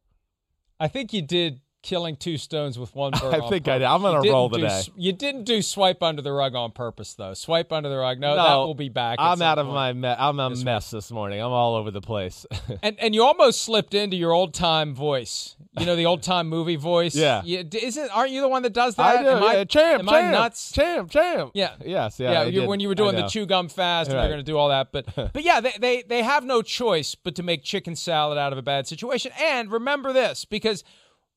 [0.80, 3.34] I think you did killing two stones with one bird.
[3.34, 3.84] I think I did.
[3.84, 3.88] purpose.
[3.88, 4.66] I'm gonna roll do today.
[4.72, 7.34] s- you didn't do swipe under the rug on purpose, though.
[7.34, 8.18] Swipe under the rug.
[8.20, 9.16] No, that No, will be back.
[9.20, 9.74] I'm out of point.
[9.74, 11.40] my me- I'm a mess this morning.
[11.40, 12.46] I'm all over the place.
[12.82, 15.56] And and you almost slipped into your old time voice.
[15.78, 17.14] You know the old time movie voice.
[17.14, 17.42] Yeah.
[17.44, 19.18] You, isn't aren't you the one that does that?
[19.18, 19.28] I do.
[19.30, 20.72] Am yeah, champ, am champ, I nuts?
[20.72, 21.50] champ, champ.
[21.54, 21.72] Yeah.
[21.84, 22.20] Yes.
[22.20, 22.44] Yeah.
[22.44, 24.24] Yeah, when you were doing the chew gum fast, and Right.
[24.24, 27.14] you're going to do all that, but but yeah, they, they they have no choice
[27.14, 29.32] but to make chicken salad out of a bad situation.
[29.40, 30.84] And remember this, because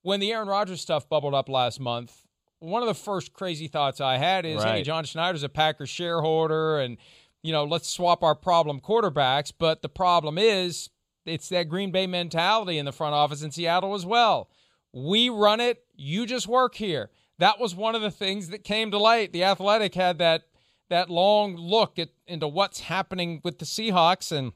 [0.05, 2.25] when the Aaron Rodgers stuff bubbled up last month,
[2.59, 4.85] one of the first crazy thoughts I had is, hey, Right.
[4.85, 6.97] John Schneider's a Packers shareholder, and
[7.41, 9.51] you know, let's swap our problem quarterbacks.
[9.57, 10.91] But the problem is,
[11.25, 14.49] it's that Green Bay mentality in the front office in Seattle as well.
[14.93, 17.09] We run it, you just work here.
[17.39, 19.33] That was one of the things that came to light.
[19.33, 20.43] The Athletic had that
[20.89, 24.53] that long look at into what's happening with the Seahawks, and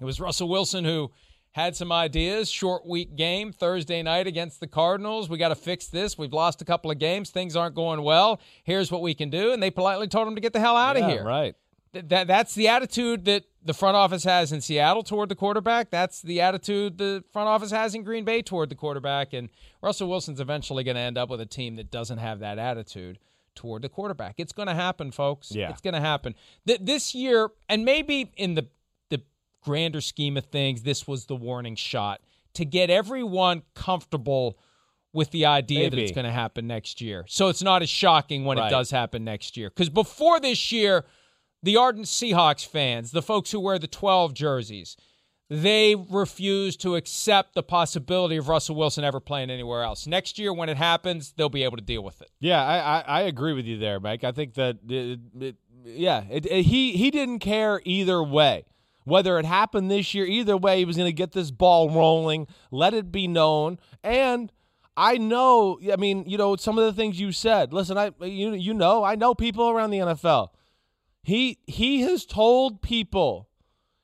[0.00, 1.12] it was Russell Wilson who
[1.56, 2.50] had some ideas.
[2.50, 5.30] Short week game Thursday night against the Cardinals.
[5.30, 6.18] We got to fix this.
[6.18, 7.30] We've lost a couple of games.
[7.30, 8.42] Things aren't going well.
[8.62, 10.98] Here's what we can do, and they politely told him to get the hell out
[10.98, 11.24] Yeah, of here.
[11.24, 11.54] Right.
[11.94, 15.90] Th- that that's the attitude that the front office has in Seattle toward the quarterback.
[15.90, 19.32] That's the attitude the front office has in Green Bay toward the quarterback.
[19.32, 19.48] And
[19.80, 23.18] Russell Wilson's eventually going to end up with a team that doesn't have that attitude
[23.54, 24.34] toward the quarterback.
[24.36, 25.52] It's going to happen, folks.
[25.52, 25.70] Yeah.
[25.70, 26.34] It's going to happen.
[26.66, 28.75] Th- this year, and maybe in the the
[29.66, 32.20] grander scheme of things, this was the warning shot
[32.54, 34.56] to get everyone comfortable
[35.12, 37.24] with the idea that it's going to happen next year.
[37.28, 38.68] So it's not as shocking when Right.
[38.68, 39.70] it does happen next year.
[39.70, 41.04] Because before this year,
[41.62, 44.96] the ardent Seahawks fans, the folks who wear the 12 jerseys,
[45.48, 50.06] they refuse to accept the possibility of Russell Wilson ever playing anywhere else.
[50.06, 52.30] Next year, when it happens, they'll be able to deal with it.
[52.40, 54.22] Yeah, I, I, I agree with you there, Mike.
[54.24, 58.64] I think that it, it, yeah, it- he he didn't care either way.
[59.06, 62.48] Whether it happened this year, either way, he was going to get this ball rolling,
[62.72, 63.78] let it be known.
[64.02, 64.50] And
[64.96, 67.72] I know, I mean, you know, some of the things you said.
[67.72, 70.48] Listen, I you you know, I know people around the NFL.
[71.22, 73.48] He he has told people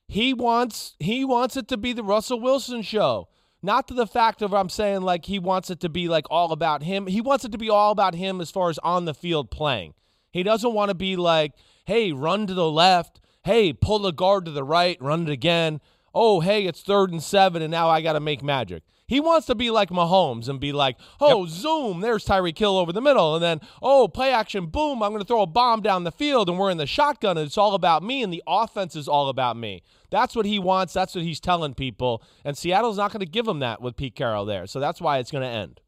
[0.07, 3.28] he wants he wants it to be the Russell Wilson show.
[3.61, 6.53] Not to the fact of I'm saying like he wants it to be like all
[6.53, 7.09] about him.
[7.09, 9.94] He wants it to be all about him as far as on the field playing.
[10.30, 11.55] He doesn't want to be like,
[11.86, 13.20] hey, run to the left.
[13.45, 15.80] Hey, pull the guard to the right, run it again.
[16.14, 18.82] Oh, hey, it's third and seven, and now I got to make magic.
[19.12, 22.95] He wants to be like Mahomes and be like, oh, zoom, there's Tyreek Hill over
[22.95, 23.34] the middle.
[23.34, 26.49] And then, oh, play action, boom, I'm going to throw a bomb down the field
[26.49, 29.28] and we're in the shotgun and it's all about me and the offense is all
[29.28, 29.82] about me.
[30.09, 30.95] That's what he wants.
[30.95, 32.22] That's what he's telling people.
[32.43, 34.66] And Seattle's not going to give him that with Pete Carroll there.
[34.66, 35.82] So that's why it's going to end.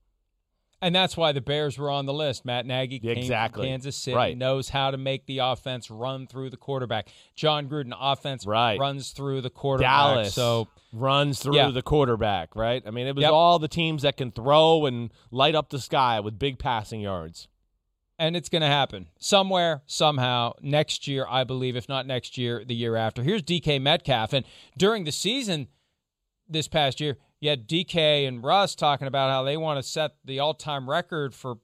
[0.83, 2.45] And that's why the Bears were on the list.
[2.45, 3.63] Matt Nagy came exactly.
[3.63, 4.37] from Kansas City, right.
[4.37, 7.09] knows how to make the offense run through the quarterback.
[7.35, 8.79] Jon Gruden, offense right.
[8.79, 9.91] runs through the quarterback.
[9.91, 11.71] Dallas so runs through yeah.
[11.71, 12.83] the quarterback, right?
[12.87, 13.33] I mean, it was yep.
[13.33, 17.49] all the teams that can throw and light up the sky with big passing yards.
[18.17, 22.65] And it's going to happen somewhere, somehow, next year, I believe, if not next year,
[22.65, 23.25] the year after.
[23.25, 24.33] Here's DK Metcalf.
[24.33, 24.45] And
[24.79, 25.67] during the season
[26.49, 30.13] this past year, you had DK and Russ talking about how they want to set
[30.25, 31.57] the all time record for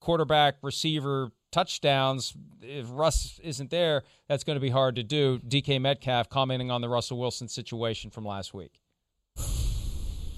[0.00, 2.34] quarterback receiver touchdowns.
[2.62, 5.38] If Russ isn't there, that's going to be hard to do.
[5.40, 8.80] DK Metcalf commenting on the Russell Wilson situation from last week.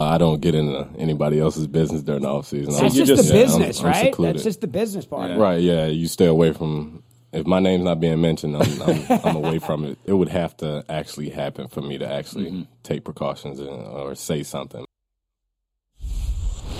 [0.00, 2.76] I don't get into anybody else's business during the offseason.
[2.76, 4.14] That's just, just, the yeah, business, I'm, right?
[4.18, 5.30] I'm That's just the business part.
[5.30, 5.36] Yeah.
[5.36, 5.86] Right, yeah.
[5.86, 7.03] You stay away from
[7.34, 9.98] if my name's not being mentioned, I'm, I'm, I'm, away from it.
[10.04, 12.62] It would have to actually happen for me to actually mm-hmm.
[12.82, 14.84] take precautions and, or say something.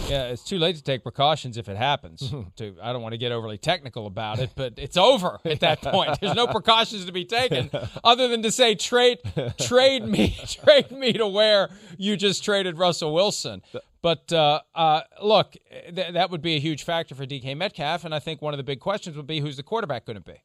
[0.09, 2.33] Yeah, it's too late to take precautions if it happens.
[2.57, 5.81] to I don't want to get overly technical about it, but it's over at that
[5.81, 6.11] point.
[6.21, 7.71] There's no precautions to be taken
[8.03, 9.19] other than to say trade
[9.59, 13.63] trade me trade me to where you just traded Russell Wilson.
[14.05, 18.15] But uh, uh, look, th- that would be a huge factor for DK Metcalf, and
[18.15, 20.43] I think one of the big questions would be who's the quarterback going to be.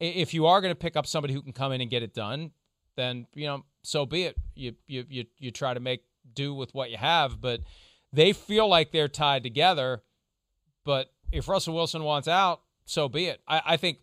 [0.00, 2.14] If you are going to pick up somebody who can come in and get it
[2.14, 2.52] done,
[2.96, 4.36] then you know so be it.
[4.54, 7.60] You you you you try to make do with what you have, but
[8.10, 10.02] they feel like they're tied together.
[10.82, 13.42] But if Russell Wilson wants out, so be it.
[13.46, 13.98] I, I think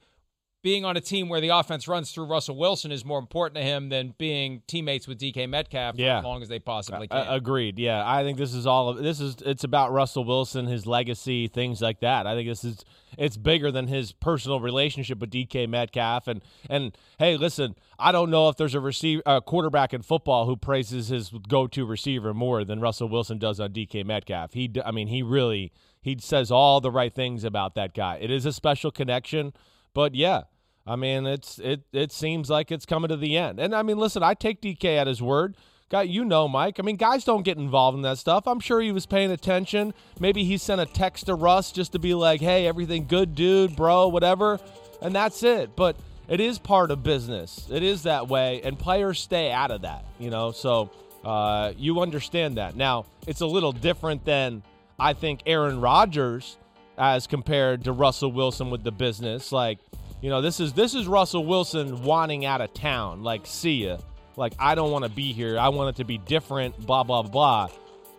[0.62, 3.64] being on a team where the offense runs through Russell Wilson is more important to
[3.64, 6.20] him than being teammates with DK Metcalf yeah.
[6.20, 7.18] as long as they possibly can.
[7.18, 7.80] Uh, agreed.
[7.80, 11.48] Yeah, I think this is all of this is it's about Russell Wilson, his legacy,
[11.48, 12.28] things like that.
[12.28, 12.86] I think this is
[13.18, 18.30] it's bigger than his personal relationship with DK Metcalf and and hey, listen, I don't
[18.30, 22.64] know if there's a receiver a quarterback in football who praises his go-to receiver more
[22.64, 24.54] than Russell Wilson does on DK Metcalf.
[24.54, 28.18] He I mean, he really he says all the right things about that guy.
[28.22, 29.54] It is a special connection.
[29.94, 30.44] But yeah,
[30.86, 33.60] I mean, it's it it seems like it's coming to the end.
[33.60, 35.56] And I mean, listen, I take DK at his word.
[35.90, 36.80] Guy, you know, Mike.
[36.80, 38.48] I mean, guys don't get involved in that stuff.
[38.48, 39.94] I'm sure he was paying attention.
[40.20, 43.76] Maybe he sent a text to Russ just to be like, "Hey, everything good, dude,
[43.76, 44.60] bro, whatever,"
[45.02, 45.76] and that's it.
[45.76, 45.98] But
[46.30, 47.68] it is part of business.
[47.70, 50.06] It is that way, and players stay out of that.
[50.18, 50.90] You know, so
[51.26, 52.78] uh, you understand that.
[52.78, 54.64] Now, it's a little different than
[54.98, 56.58] I think Aaron Rodgers
[57.02, 59.52] as compared to Russell Wilson with the business.
[59.52, 59.80] Like,
[60.22, 63.24] you know, this is this is Russell Wilson wanting out of town.
[63.24, 63.98] Like, see ya.
[64.38, 65.58] Like, I don't want to be here.
[65.58, 66.78] I want it to be different.
[66.86, 67.70] Blah blah blah.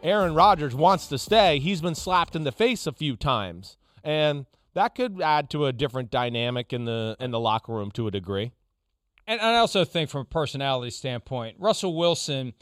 [0.02, 1.60] Aaron Rodgers wants to stay.
[1.60, 5.72] He's been slapped in the face a few times, and that could add to a
[5.72, 8.50] different dynamic in the in the locker room to a degree.
[9.28, 12.52] And I also think, from a personality standpoint, Russell Wilson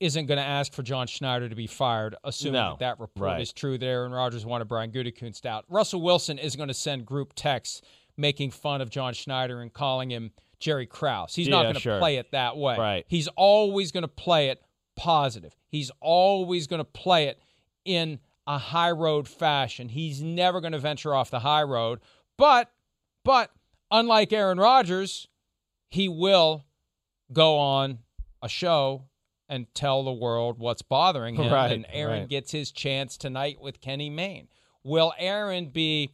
[0.00, 2.70] isn't going to ask for John Schneider to be fired, assuming no.
[2.70, 3.40] that, that report right.
[3.40, 3.78] is true.
[3.78, 5.64] That Aaron Rodgers wanted Brian Gutekunst out.
[5.68, 7.82] Russell Wilson is going to send group texts
[8.16, 11.34] making fun of John Schneider and calling him Jerry Krause.
[11.34, 11.98] He's yeah, not going to sure.
[11.98, 12.76] play it that way.
[12.76, 13.04] Right.
[13.08, 14.62] He's always going to play it
[14.96, 15.54] positive.
[15.68, 17.40] He's always going to play it
[17.84, 19.88] in a high road fashion.
[19.88, 22.00] He's never going to venture off the high road.
[22.38, 22.70] But,
[23.24, 23.50] but
[23.90, 25.28] unlike Aaron Rodgers,
[25.90, 26.64] he will
[27.32, 27.98] go on
[28.42, 29.04] a show
[29.48, 31.52] and tell the world what's bothering him.
[31.52, 32.28] Right, and Aaron right.
[32.28, 34.48] gets his chance tonight with Kenny Mayne.
[34.82, 36.12] Will Aaron be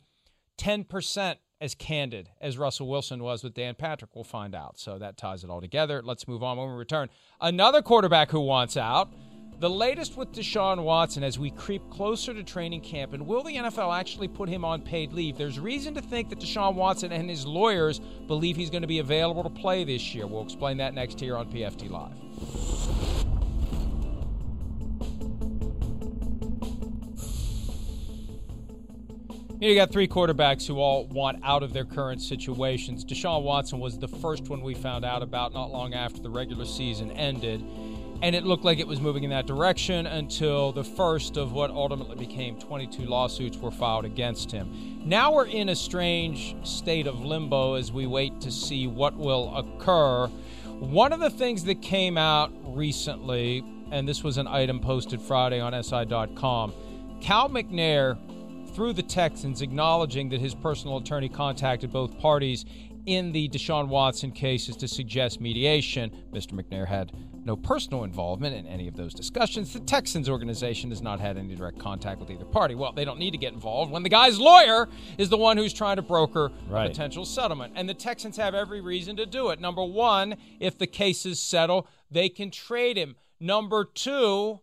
[0.59, 4.15] 10% as candid as Russell Wilson was with Dan Patrick?
[4.15, 4.79] We'll find out.
[4.79, 6.03] So that ties it all together.
[6.03, 7.09] Let's move on when we return.
[7.41, 9.13] Another quarterback who wants out.
[9.61, 13.55] The latest with Deshaun Watson as we creep closer to training camp, and will the
[13.55, 15.39] NFL actually put him on paid leave?
[15.39, 18.99] There's reason to think that Deshaun Watson and his lawyers believe he's going to be
[18.99, 20.27] available to play this year.
[20.27, 23.22] We'll explain that next here on PFT Live.
[29.63, 33.05] You got three quarterbacks who all want out of their current situations.
[33.05, 36.65] Deshaun Watson was the first one we found out about not long after the regular
[36.65, 37.65] season ended.
[38.23, 41.71] And it looked like it was moving in that direction until the first of what
[41.71, 45.01] ultimately became 22 lawsuits were filed against him.
[45.05, 49.57] Now we're in a strange state of limbo as we wait to see what will
[49.57, 50.27] occur.
[50.81, 55.61] One of the things that came out recently, and this was an item posted Friday
[55.61, 56.75] on SI.com,
[57.21, 58.19] Cal McNair
[58.75, 62.65] through the Texans acknowledging that his personal attorney contacted both parties
[63.07, 66.11] in the Deshaun Watson cases to suggest mediation.
[66.33, 66.53] Mr.
[66.53, 67.13] McNair had
[67.45, 69.73] no personal involvement in any of those discussions.
[69.73, 72.75] The Texans organization has not had any direct contact with either party.
[72.77, 75.73] Well, they don't need to get involved when the guy's lawyer is the one who's
[75.73, 76.87] trying to broker right.
[76.87, 77.73] a potential settlement.
[77.75, 79.61] And the Texans have every reason to do it.
[79.61, 83.17] Number one, if the cases settle, they can trade him.
[83.41, 84.61] Number two,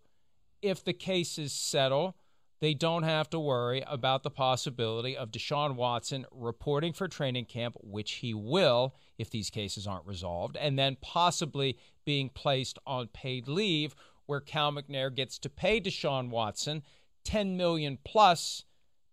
[0.62, 2.16] if the cases settle,
[2.60, 7.76] they don't have to worry about the possibility of Deshaun Watson reporting for training camp,
[7.82, 13.47] which he will if these cases aren't resolved, and then possibly being placed on paid
[13.47, 13.95] leave,
[14.26, 16.84] where Cal McNair gets to pay Deshaun Watson
[17.24, 18.66] 10 million plus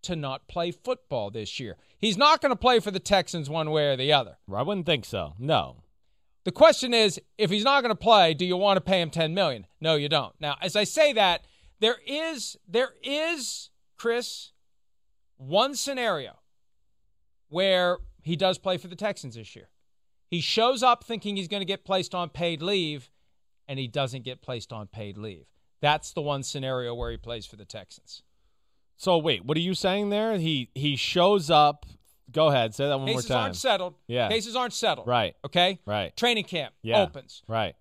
[0.03, 1.77] to not play football this year.
[1.97, 4.37] He's not going to play for the Texans one way or the other.
[4.53, 5.33] I wouldn't think so.
[5.39, 5.83] No.
[6.43, 9.09] The question is, if he's not going to play, do you want to pay him
[9.09, 9.67] 10 million?
[9.81, 10.33] No, you don't.
[10.39, 11.45] Now, as I say that,
[11.79, 14.51] there is there is Chris
[15.37, 16.39] one scenario
[17.49, 19.69] where he does play for the Texans this year.
[20.29, 23.09] He shows up thinking he's going to get placed on paid leave
[23.67, 25.45] and he doesn't get placed on paid leave.
[25.81, 28.23] That's the one scenario where he plays for the Texans.
[28.97, 30.37] So wait, what are you saying there?
[30.37, 31.85] He he shows up.
[32.29, 33.49] Go ahead, say that one Cases more time.
[33.49, 33.93] Cases aren't settled.
[34.07, 34.27] Yeah.
[34.27, 35.07] Cases aren't settled.
[35.07, 35.35] Right.
[35.45, 35.79] Okay.
[35.85, 36.15] Right.
[36.17, 37.01] Training camp yeah.
[37.01, 37.41] opens.
[37.47, 37.75] Right.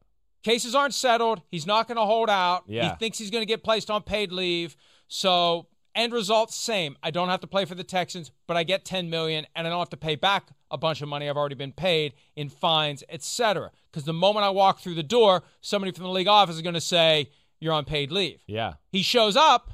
[0.47, 1.43] Cases aren't settled.
[1.51, 2.63] He's not going to hold out.
[2.69, 2.91] Yeah.
[2.91, 4.77] He thinks he's going to get placed on paid leave.
[5.09, 6.97] So end result same.
[7.03, 9.71] I don't have to play for the Texans, but I get 10 million and I
[9.71, 13.03] don't have to pay back a bunch of money I've already been paid in fines,
[13.09, 13.73] etc.
[13.91, 16.75] Because the moment I walk through the door, somebody from the league office is going
[16.75, 17.29] to say
[17.59, 18.41] you're on paid leave.
[18.47, 18.75] Yeah.
[18.93, 19.73] He shows up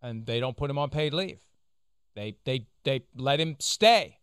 [0.00, 1.40] and they don't put him on paid leave.
[2.14, 4.20] They they they let him stay.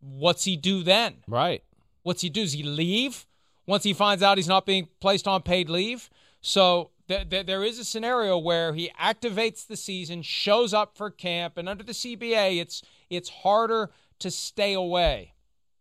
[0.00, 1.16] What's he do then?
[1.28, 1.62] Right.
[2.02, 2.40] What's he do?
[2.40, 3.26] Does he leave?
[3.70, 6.10] Once he finds out he's not being placed on paid leave.
[6.40, 11.08] So th- th- there is a scenario where he activates the season, shows up for
[11.08, 15.34] camp, and under the CBA, it's it's harder to stay away.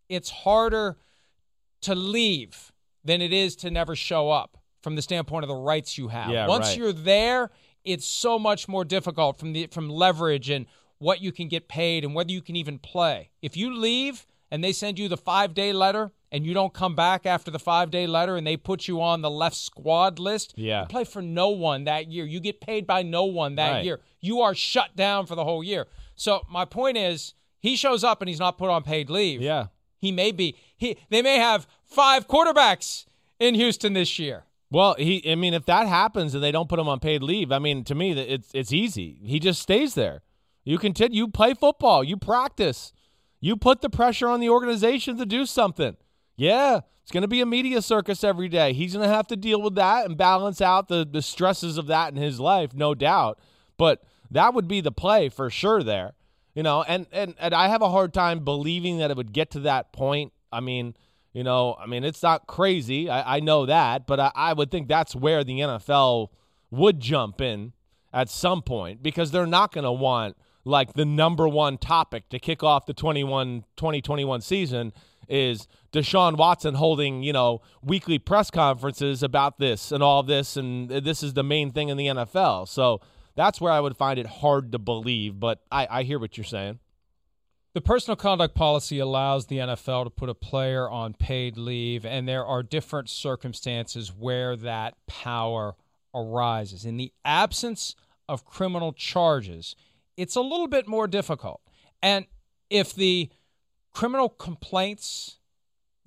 [0.08, 0.98] It's harder
[1.82, 2.72] to leave
[3.04, 6.30] than it is to never show up from the standpoint of the rights you have.
[6.30, 6.78] Yeah, Once right.
[6.78, 7.50] you're there,
[7.84, 10.68] it's so much more difficult from the from leverage and
[11.00, 13.32] what you can get paid and whether you can even play.
[13.42, 17.26] If you leave and they send you the 5-day letter and you don't come back
[17.26, 20.82] after the five day letter and they put you on the left squad list, yeah.
[20.82, 22.26] you play for no one that year.
[22.26, 23.86] You get paid by no one that right.
[23.86, 24.00] year.
[24.20, 25.88] You are shut down for the whole year.
[26.16, 29.42] So my point is, he shows up and he's not put on paid leave.
[29.42, 29.68] Yeah.
[29.98, 30.56] He may be.
[30.78, 33.06] He they may have five quarterbacks
[33.40, 34.46] in Houston this year.
[34.72, 37.52] Well, he I mean if that happens and they don't put him on paid leave,
[37.52, 39.20] I mean to me it's it's easy.
[39.24, 40.22] He just stays there.
[40.64, 42.94] You continue you play football, you practice.
[43.42, 45.96] You put the pressure on the organization to do something.
[46.40, 48.72] Yeah, it's going to be a media circus every day.
[48.72, 51.88] He's going to have to deal with that and balance out the, the stresses of
[51.88, 53.40] that in his life, no doubt.
[53.78, 56.14] But that would be the play for sure there.
[56.56, 59.52] You know, and, and, and I have a hard time believing that it would get
[59.52, 60.32] to that point.
[60.50, 60.96] I mean,
[61.34, 63.10] you know, I mean, it's not crazy.
[63.10, 66.30] I, I know that, but I, I would think that's where the NFL
[66.72, 67.74] would jump in
[68.14, 72.40] at some point because they're not going to want like the number one topic to
[72.40, 74.94] kick off the 21 2021 season
[75.28, 80.90] is Deshaun Watson holding, you know, weekly press conferences about this and all this, and
[80.90, 82.68] this is the main thing in the NFL.
[82.68, 83.02] So
[83.36, 86.44] that's where I would find it hard to believe, but I, I hear what you're
[86.44, 86.80] saying.
[87.74, 92.28] The personal conduct policy allows the NFL to put a player on paid leave, and
[92.28, 95.76] there are different circumstances where that power
[96.14, 96.84] arises.
[96.84, 97.96] In the absence
[98.28, 99.76] of criminal charges,
[100.18, 101.62] it's a little bit more difficult.
[102.02, 102.26] And
[102.70, 103.30] if the
[103.94, 105.39] criminal complaints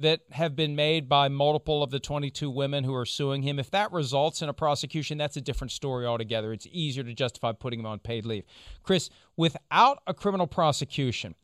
[0.02, 3.70] that have been made by multiple of the 22 women who are suing him, if
[3.70, 6.52] that results in a prosecution, that's a different story altogether.
[6.52, 8.44] It's easier to justify putting him on paid leave.
[8.82, 11.34] Chris, without a criminal prosecution,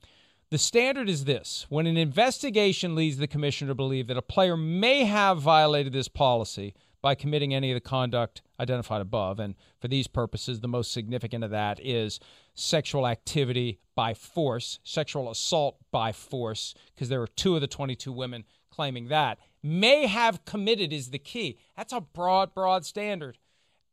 [0.51, 4.57] the standard is this when an investigation leads the commissioner to believe that a player
[4.57, 9.89] may have violated this policy by committing any of the conduct identified above, and for
[9.89, 12.19] these purposes, the most significant of that is
[12.59, 18.13] sexual activity by force, sexual assault by force, because there were two of the 22
[18.13, 19.39] women claiming that.
[19.63, 21.59] May have committed is the key.
[21.77, 23.39] That's a broad, broad standard.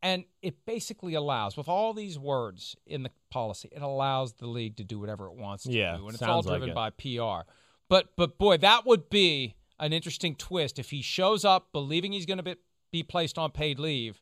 [0.01, 4.77] And it basically allows, with all these words in the policy, it allows the league
[4.77, 6.05] to do whatever it wants to yeah, do.
[6.05, 6.75] And it's all like driven it.
[6.75, 7.49] by PR.
[7.89, 12.27] But but boy, that would be an interesting twist if he shows up believing he's
[12.27, 12.55] going to be,
[12.91, 14.21] be placed on paid leave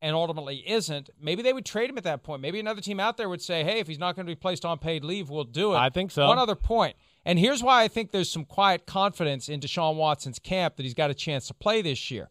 [0.00, 2.40] and ultimately isn't, maybe they would trade him at that point.
[2.40, 4.64] Maybe another team out there would say, hey, if he's not going to be placed
[4.64, 5.76] on paid leave, we'll do it.
[5.76, 6.26] I think so.
[6.26, 10.38] One other point, and here's why I think there's some quiet confidence in Deshaun Watson's
[10.38, 12.28] camp that he's got a chance to play this year.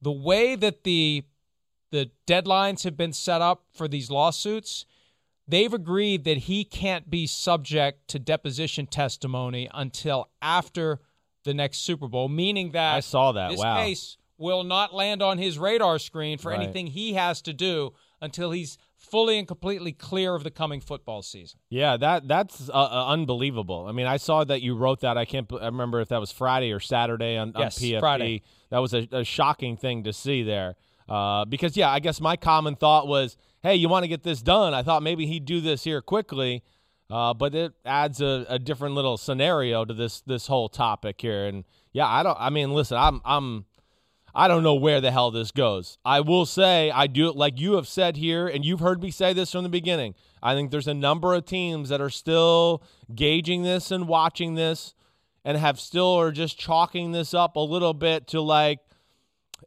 [0.00, 1.24] The way that the
[1.90, 4.86] the deadlines have been set up for these lawsuits,
[5.46, 11.00] they've agreed that he can't be subject to deposition testimony until after
[11.44, 13.50] the next Super Bowl, meaning that I saw that.
[13.50, 13.76] This wow.
[13.76, 16.60] case will not land on his radar screen for Right.
[16.60, 21.22] anything he has to do until he's fully and completely clear of the coming football
[21.22, 21.58] season.
[21.70, 23.86] Yeah, that that's uh, uh, unbelievable.
[23.88, 25.16] I mean, I saw that you wrote that.
[25.16, 25.50] I can't.
[25.60, 28.00] I remember if that was Friday or Saturday on, Yes, on PFT.
[28.00, 28.42] Friday.
[28.70, 30.74] That was a, a shocking thing to see there.
[31.08, 34.40] Uh, because yeah, I guess my common thought was, hey, you want to get this
[34.42, 34.72] done.
[34.74, 36.62] I thought maybe he'd do this here quickly,
[37.10, 41.44] uh, but it adds a, a different little scenario to this this whole topic here.
[41.46, 42.36] And yeah, I don't.
[42.40, 43.66] I mean, listen, I'm I'm
[44.34, 45.98] I don't know where the hell this goes.
[46.04, 49.10] I will say, I do it like you have said here, and you've heard me
[49.10, 50.14] say this from the beginning.
[50.42, 52.82] I think there's a number of teams that are still
[53.14, 54.94] gauging this and watching this
[55.44, 58.78] and have still are just chalking this up a little bit to like,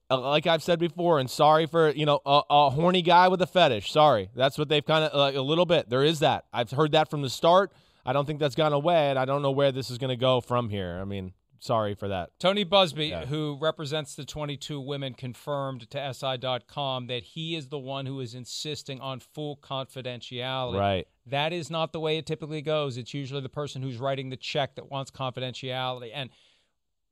[0.09, 3.41] uh, like I've said before, and sorry for, you know, a, a horny guy with
[3.41, 3.91] a fetish.
[3.91, 4.29] Sorry.
[4.35, 5.89] That's what they've kind of, like a little bit.
[5.89, 6.45] There is that.
[6.51, 7.71] I've heard that from the start.
[8.05, 10.15] I don't think that's gone away, and I don't know where this is going to
[10.15, 10.99] go from here.
[11.01, 12.31] I mean, sorry for that.
[12.39, 18.05] Tony Buzbee, who represents the 22 women, confirmed to SI.com that he is the one
[18.05, 20.79] who is insisting on full confidentiality.
[20.79, 21.07] Right.
[21.25, 22.97] That is not the way it typically goes.
[22.97, 26.11] It's usually the person who's writing the check that wants confidentiality.
[26.13, 26.29] And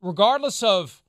[0.01, 1.01] regardless of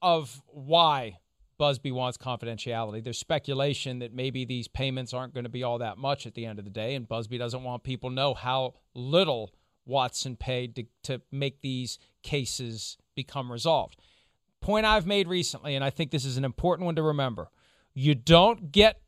[0.00, 1.18] of why
[1.60, 5.96] Buzbee wants confidentiality, there's speculation that maybe these payments aren't going to be all that
[5.96, 8.74] much at the end of the day, and Buzbee doesn't want people to know how
[8.94, 9.52] little
[9.84, 13.96] Watson paid to, to make these cases become resolved.
[14.60, 17.50] Point I've made recently, and I think this is an important one to remember
[17.94, 19.02] you don't get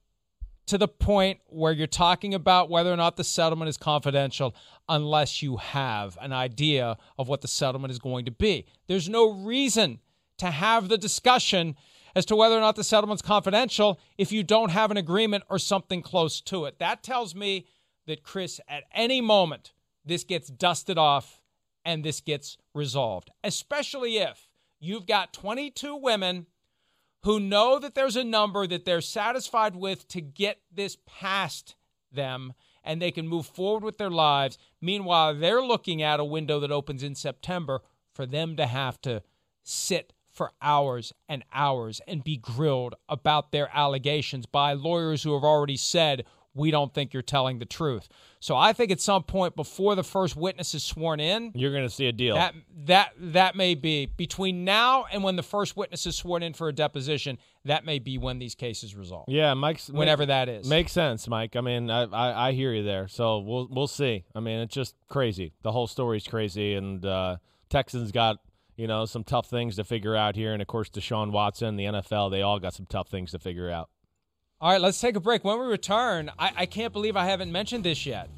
[0.67, 4.55] to the point where you're talking about whether or not the settlement is confidential
[4.89, 8.67] unless you have an idea of what the settlement is going to be.
[8.87, 10.01] There's no reason
[10.39, 11.77] to have the discussion
[12.17, 15.59] as to whether or not the settlement's confidential if you don't have an agreement or
[15.59, 16.79] something close to it.
[16.79, 17.67] That tells me
[18.07, 19.73] that Chris, at any moment,
[20.05, 21.41] this gets dusted off
[21.85, 24.49] and this gets resolved, especially if
[24.81, 26.47] you've got 22 women
[27.23, 31.75] who know that there's a number that they're satisfied with to get this past
[32.13, 32.53] them
[32.85, 34.59] and they can move forward with their lives.
[34.81, 37.81] Meanwhile, they're looking at a window that opens in September
[38.13, 39.23] for them to have to
[39.63, 45.45] sit for hours and hours and be grilled about their allegations by lawyers who have
[45.45, 46.25] already said,
[46.55, 48.09] We don't think you're telling the truth.
[48.39, 51.83] So I think at some point before the first witness is sworn in, You're going
[51.83, 52.37] to see a deal.
[52.37, 56.53] that that that may be between now and when the first witness is sworn in
[56.53, 57.39] for a deposition.
[57.65, 59.25] That may be when these cases resolve.
[59.29, 60.69] Yeah, Mike's Whenever that is.
[60.69, 61.57] Makes sense, Mike.
[61.57, 63.09] I mean, I, I I hear you there.
[63.09, 64.25] So we'll we'll see.
[64.35, 65.53] I mean, it's just crazy.
[65.63, 67.39] The whole story's crazy, and uh,
[67.71, 68.37] Texans got
[68.77, 71.85] you know some tough things to figure out here, and of course, Deshaun Watson, the
[71.85, 73.89] NFL, they all got some tough things to figure out.
[74.61, 75.45] All right, let's take a break.
[75.45, 78.31] When we return, I, I can't believe I haven't mentioned this yet.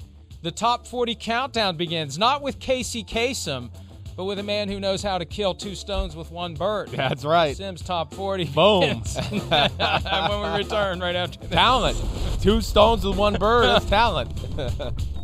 [0.42, 3.70] The top 40 countdown begins not with Casey Kasem,
[4.16, 6.88] but with a man who knows how to kill two stones with one bird.
[6.88, 7.56] That's right.
[7.56, 8.44] Simms top 40.
[8.46, 8.82] Boom.
[9.48, 11.50] when we return right after this.
[11.50, 12.02] Talent.
[12.40, 13.66] Two stones with one bird.
[13.66, 14.32] That's talent.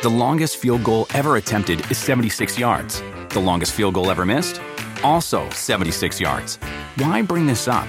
[0.00, 3.02] The longest field goal ever attempted is 76 yards.
[3.30, 4.60] The longest field goal ever missed?
[5.02, 6.54] Also 76 yards.
[6.98, 7.88] Why bring this up?